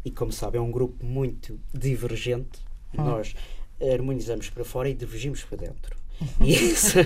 e, 0.04 0.10
como 0.10 0.32
sabe, 0.32 0.56
é 0.56 0.60
um 0.60 0.70
grupo 0.70 1.04
muito 1.04 1.60
divergente. 1.74 2.60
Hum. 2.96 3.04
Nós 3.04 3.34
harmonizamos 3.80 4.48
para 4.50 4.64
fora 4.64 4.88
e 4.88 4.94
divergimos 4.94 5.44
para 5.44 5.58
dentro. 5.58 6.00
E 6.40 6.52
isso, 6.52 6.98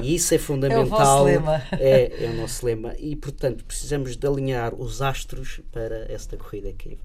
e 0.00 0.14
isso 0.14 0.34
é 0.34 0.38
fundamental. 0.38 1.18
É 1.18 1.20
o, 1.20 1.24
lema. 1.24 1.62
É, 1.72 2.24
é 2.24 2.30
o 2.30 2.34
nosso 2.34 2.64
lema. 2.64 2.94
E, 2.98 3.16
portanto, 3.16 3.64
precisamos 3.64 4.16
de 4.16 4.26
alinhar 4.26 4.74
os 4.74 5.02
astros 5.02 5.60
para 5.72 6.10
esta 6.12 6.36
corrida 6.36 6.72
que 6.72 6.90
vem. 6.90 6.98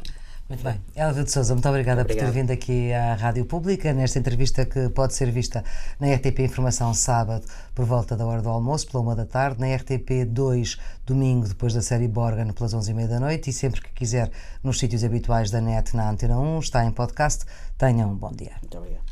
Muito 0.52 0.66
bem. 0.66 0.82
Elvio 0.98 1.24
de 1.24 1.32
Souza, 1.32 1.54
muito 1.54 1.70
obrigada 1.70 2.02
Obrigado. 2.02 2.26
por 2.26 2.34
ter 2.34 2.38
vindo 2.38 2.52
aqui 2.52 2.92
à 2.92 3.14
Rádio 3.14 3.46
Pública, 3.46 3.94
nesta 3.94 4.20
entrevista 4.20 4.66
que 4.66 4.90
pode 4.90 5.14
ser 5.14 5.32
vista 5.32 5.64
na 5.98 6.14
RTP 6.14 6.40
Informação 6.40 6.94
sábado, 6.94 7.46
por 7.74 7.86
volta 7.86 8.18
da 8.18 8.26
hora 8.26 8.42
do 8.42 8.50
almoço, 8.50 8.86
pela 8.92 9.02
uma 9.02 9.16
da 9.16 9.26
tarde, 9.26 9.62
na 9.62 9.74
RTP 9.74 10.26
2, 10.28 10.78
domingo, 11.06 11.48
depois 11.48 11.74
da 11.74 11.82
série 11.82 12.10
Borgan, 12.10 12.52
pelas 12.52 12.74
11h30 12.74 13.08
da 13.08 13.20
noite, 13.22 13.50
e 13.50 13.54
sempre 13.54 13.80
que 13.80 13.94
quiser, 13.94 14.30
nos 14.62 14.78
sítios 14.78 15.06
habituais 15.06 15.50
da 15.50 15.62
net, 15.62 15.96
na 15.96 16.10
Antena 16.10 16.38
1, 16.38 16.60
está 16.60 16.84
em 16.84 16.92
podcast. 16.92 17.46
Tenham 17.78 18.12
um 18.12 18.16
bom 18.16 18.34
dia. 18.34 18.52
Muito 18.62 18.78
obrigado. 18.78 19.11